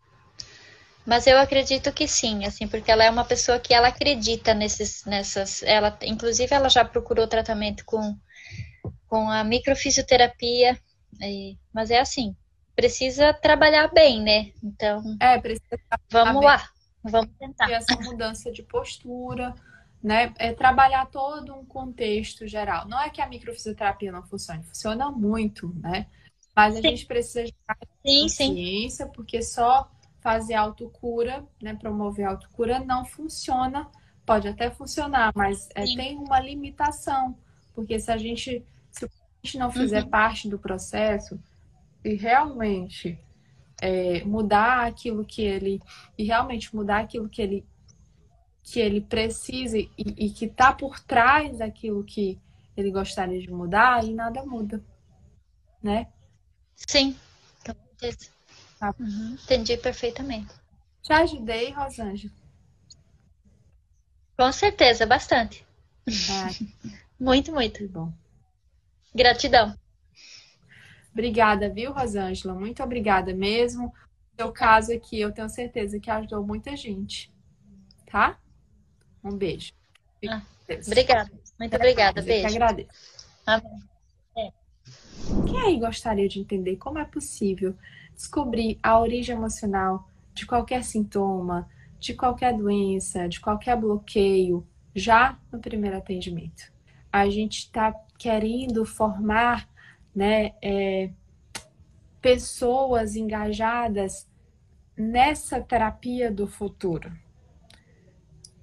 Mas 1.06 1.26
eu 1.26 1.38
acredito 1.38 1.90
que 1.92 2.06
sim, 2.06 2.44
assim, 2.44 2.68
porque 2.68 2.90
ela 2.90 3.02
é 3.02 3.10
uma 3.10 3.24
pessoa 3.24 3.58
que 3.58 3.72
ela 3.72 3.88
acredita 3.88 4.52
nesses, 4.52 5.02
nessas, 5.06 5.62
ela, 5.62 5.98
inclusive, 6.02 6.54
ela 6.54 6.68
já 6.68 6.84
procurou 6.84 7.26
tratamento 7.26 7.86
com, 7.86 8.14
com 9.10 9.28
a 9.28 9.42
microfisioterapia, 9.42 10.78
e, 11.20 11.58
mas 11.74 11.90
é 11.90 11.98
assim, 11.98 12.36
precisa 12.76 13.34
trabalhar 13.34 13.88
bem, 13.88 14.22
né? 14.22 14.52
Então, 14.62 15.02
é, 15.20 15.36
precisa 15.38 15.76
vamos 16.08 16.44
lá. 16.44 16.70
Vamos 17.02 17.30
tentar. 17.36 17.68
E 17.68 17.72
essa 17.72 17.96
mudança 17.96 18.52
de 18.52 18.62
postura, 18.62 19.52
né? 20.00 20.32
É 20.38 20.52
trabalhar 20.52 21.06
todo 21.06 21.52
um 21.54 21.64
contexto 21.64 22.46
geral. 22.46 22.86
Não 22.86 23.00
é 23.00 23.10
que 23.10 23.20
a 23.20 23.26
microfisioterapia 23.26 24.12
não 24.12 24.22
funcione, 24.22 24.62
funciona 24.62 25.10
muito, 25.10 25.74
né? 25.80 26.06
Mas 26.54 26.74
a 26.74 26.76
sim. 26.76 26.82
gente 26.82 27.06
precisa 27.06 27.44
de 27.44 27.54
sim, 28.06 28.22
consciência, 28.22 29.06
sim. 29.06 29.12
porque 29.12 29.42
só 29.42 29.90
fazer 30.20 30.54
autocura, 30.54 31.44
né, 31.60 31.74
promover 31.74 32.26
autocura 32.26 32.78
não 32.78 33.04
funciona. 33.04 33.90
Pode 34.24 34.46
até 34.46 34.70
funcionar, 34.70 35.32
mas 35.34 35.68
é, 35.74 35.82
tem 35.82 36.16
uma 36.16 36.38
limitação, 36.38 37.36
porque 37.74 37.98
se 37.98 38.12
a 38.12 38.16
gente 38.16 38.64
gente 39.42 39.58
não 39.58 39.70
fizer 39.70 40.04
uhum. 40.04 40.10
parte 40.10 40.48
do 40.48 40.58
processo 40.58 41.40
e 42.04 42.14
realmente 42.14 43.18
é, 43.80 44.22
mudar 44.24 44.86
aquilo 44.86 45.24
que 45.24 45.42
ele 45.42 45.80
e 46.16 46.24
realmente 46.24 46.74
mudar 46.74 47.00
aquilo 47.00 47.28
que 47.28 47.40
ele 47.40 47.66
que 48.62 48.78
ele 48.78 49.00
precisa 49.00 49.78
e, 49.78 49.88
e 49.98 50.30
que 50.30 50.44
está 50.44 50.72
por 50.72 51.00
trás 51.00 51.58
daquilo 51.58 52.04
que 52.04 52.38
ele 52.76 52.90
gostaria 52.90 53.40
de 53.40 53.50
mudar 53.50 54.04
e 54.04 54.14
nada 54.14 54.44
muda, 54.44 54.82
né? 55.82 56.06
Sim, 56.76 57.16
com 57.64 57.74
certeza. 57.98 58.30
Tá. 58.78 58.94
Uhum. 58.98 59.36
Entendi 59.42 59.76
perfeitamente. 59.76 60.54
Te 61.02 61.12
ajudei, 61.12 61.72
Rosângela? 61.72 62.32
Com 64.36 64.52
certeza, 64.52 65.04
bastante. 65.04 65.66
Ah. 66.30 66.48
muito, 67.18 67.52
muito. 67.52 67.86
Bom. 67.88 68.12
Gratidão. 69.14 69.74
Obrigada, 71.12 71.68
viu, 71.68 71.92
Rosângela? 71.92 72.54
Muito 72.54 72.82
obrigada 72.82 73.34
mesmo. 73.34 73.88
O 73.88 74.42
seu 74.42 74.52
caso 74.52 74.92
aqui, 74.92 75.20
eu 75.20 75.32
tenho 75.32 75.48
certeza 75.48 75.98
que 75.98 76.10
ajudou 76.10 76.46
muita 76.46 76.76
gente. 76.76 77.32
Tá? 78.10 78.38
Um 79.22 79.36
beijo. 79.36 79.72
Ah, 80.28 80.42
obrigada. 80.86 81.30
Muito 81.58 81.76
obrigada. 81.76 82.22
Beijo. 82.22 82.46
Eu 82.46 82.50
que 82.50 82.56
agradeço. 82.56 82.90
Amém. 83.46 83.82
É. 84.36 84.52
Quem 85.46 85.60
aí 85.60 85.78
gostaria 85.78 86.28
de 86.28 86.40
entender 86.40 86.76
como 86.76 86.98
é 86.98 87.04
possível 87.04 87.76
descobrir 88.14 88.78
a 88.82 88.98
origem 88.98 89.36
emocional 89.36 90.08
de 90.32 90.46
qualquer 90.46 90.84
sintoma, 90.84 91.68
de 91.98 92.14
qualquer 92.14 92.56
doença, 92.56 93.28
de 93.28 93.40
qualquer 93.40 93.76
bloqueio, 93.76 94.66
já 94.94 95.38
no 95.52 95.58
primeiro 95.58 95.96
atendimento? 95.96 96.72
A 97.12 97.28
gente 97.28 97.58
está 97.58 97.94
querendo 98.20 98.84
formar 98.84 99.66
né, 100.14 100.52
é, 100.62 101.10
pessoas 102.20 103.16
engajadas 103.16 104.28
nessa 104.94 105.58
terapia 105.58 106.30
do 106.30 106.46
futuro. 106.46 107.10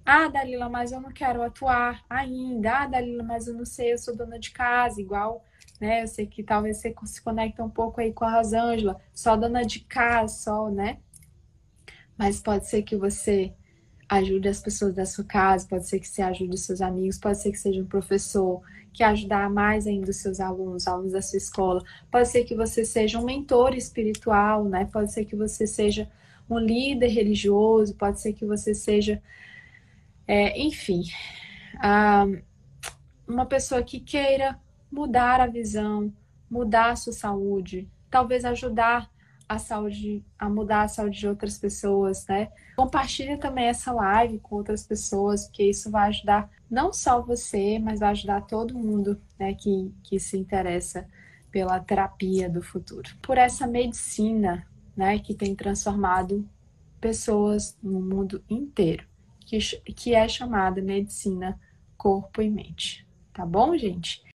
Ah, 0.05 0.27
Dalila, 0.27 0.69
mas 0.69 0.91
eu 0.91 1.01
não 1.01 1.11
quero 1.11 1.41
atuar 1.41 2.05
ainda. 2.07 2.83
Ah, 2.83 2.85
Dalila, 2.85 3.23
mas 3.23 3.47
eu 3.47 3.55
não 3.55 3.65
sei, 3.65 3.93
eu 3.93 3.97
sou 3.97 4.15
dona 4.15 4.37
de 4.37 4.51
casa, 4.51 5.01
igual, 5.01 5.43
né? 5.81 6.03
Eu 6.03 6.07
sei 6.07 6.27
que 6.27 6.43
talvez 6.43 6.77
você 6.77 6.93
se 7.05 7.19
conecta 7.19 7.63
um 7.63 7.69
pouco 7.69 7.99
aí 7.99 8.13
com 8.13 8.25
a 8.25 8.35
Rosângela, 8.35 9.01
só 9.11 9.35
dona 9.35 9.65
de 9.65 9.79
casa, 9.79 10.35
só, 10.35 10.69
né? 10.69 10.99
Mas 12.15 12.39
pode 12.39 12.67
ser 12.67 12.83
que 12.83 12.95
você 12.95 13.55
ajude 14.09 14.47
as 14.47 14.61
pessoas 14.61 14.93
da 14.93 15.05
sua 15.05 15.23
casa, 15.23 15.67
pode 15.67 15.87
ser 15.87 15.99
que 15.99 16.07
você 16.07 16.21
ajude 16.21 16.55
os 16.55 16.65
seus 16.65 16.81
amigos, 16.81 17.17
pode 17.17 17.39
ser 17.39 17.51
que 17.51 17.57
seja 17.57 17.81
um 17.81 17.85
professor 17.85 18.61
que 18.93 19.03
ajudar 19.03 19.49
mais 19.49 19.85
ainda 19.85 20.09
os 20.09 20.17
seus 20.17 20.39
alunos, 20.39 20.87
alunos 20.87 21.11
da 21.11 21.21
sua 21.21 21.37
escola, 21.37 21.83
pode 22.11 22.29
ser 22.29 22.45
que 22.45 22.55
você 22.55 22.83
seja 22.83 23.19
um 23.19 23.25
mentor 23.25 23.75
espiritual, 23.75 24.63
né? 24.65 24.89
Pode 24.91 25.13
ser 25.13 25.25
que 25.25 25.35
você 25.35 25.67
seja 25.67 26.09
um 26.49 26.57
líder 26.57 27.07
religioso, 27.07 27.93
pode 27.95 28.19
ser 28.19 28.33
que 28.33 28.45
você 28.45 28.73
seja, 28.73 29.21
é, 30.27 30.59
enfim, 30.59 31.03
uma 33.27 33.45
pessoa 33.45 33.83
que 33.83 33.99
queira 33.99 34.59
mudar 34.91 35.41
a 35.41 35.47
visão, 35.47 36.11
mudar 36.49 36.91
a 36.91 36.95
sua 36.95 37.13
saúde, 37.13 37.87
talvez 38.09 38.45
ajudar 38.45 39.11
a 39.47 39.57
saúde, 39.57 40.23
a 40.37 40.49
mudar 40.49 40.83
a 40.83 40.87
saúde 40.87 41.19
de 41.19 41.27
outras 41.27 41.57
pessoas, 41.57 42.25
né? 42.27 42.49
Compartilhe 42.75 43.37
também 43.37 43.65
essa 43.65 43.91
live 43.91 44.39
com 44.39 44.55
outras 44.55 44.85
pessoas, 44.85 45.45
porque 45.45 45.63
isso 45.63 45.89
vai 45.89 46.09
ajudar 46.09 46.49
não 46.69 46.91
só 46.91 47.21
você, 47.21 47.79
mas 47.79 47.99
vai 47.99 48.09
ajudar 48.09 48.41
todo 48.41 48.77
mundo, 48.77 49.19
né, 49.39 49.53
que, 49.53 49.93
que 50.03 50.19
se 50.19 50.37
interessa 50.37 51.07
pela 51.49 51.79
terapia 51.79 52.49
do 52.49 52.61
futuro. 52.61 53.09
Por 53.21 53.37
essa 53.37 53.65
medicina, 53.65 54.67
né, 54.95 55.17
que 55.19 55.33
tem 55.33 55.55
transformado 55.55 56.47
pessoas 56.99 57.77
no 57.81 58.01
mundo 58.01 58.43
inteiro, 58.49 59.05
que, 59.45 59.59
que 59.93 60.13
é 60.13 60.27
chamada 60.27 60.81
medicina 60.81 61.59
corpo 61.97 62.41
e 62.41 62.49
mente. 62.49 63.07
Tá 63.33 63.45
bom, 63.45 63.77
gente? 63.77 64.25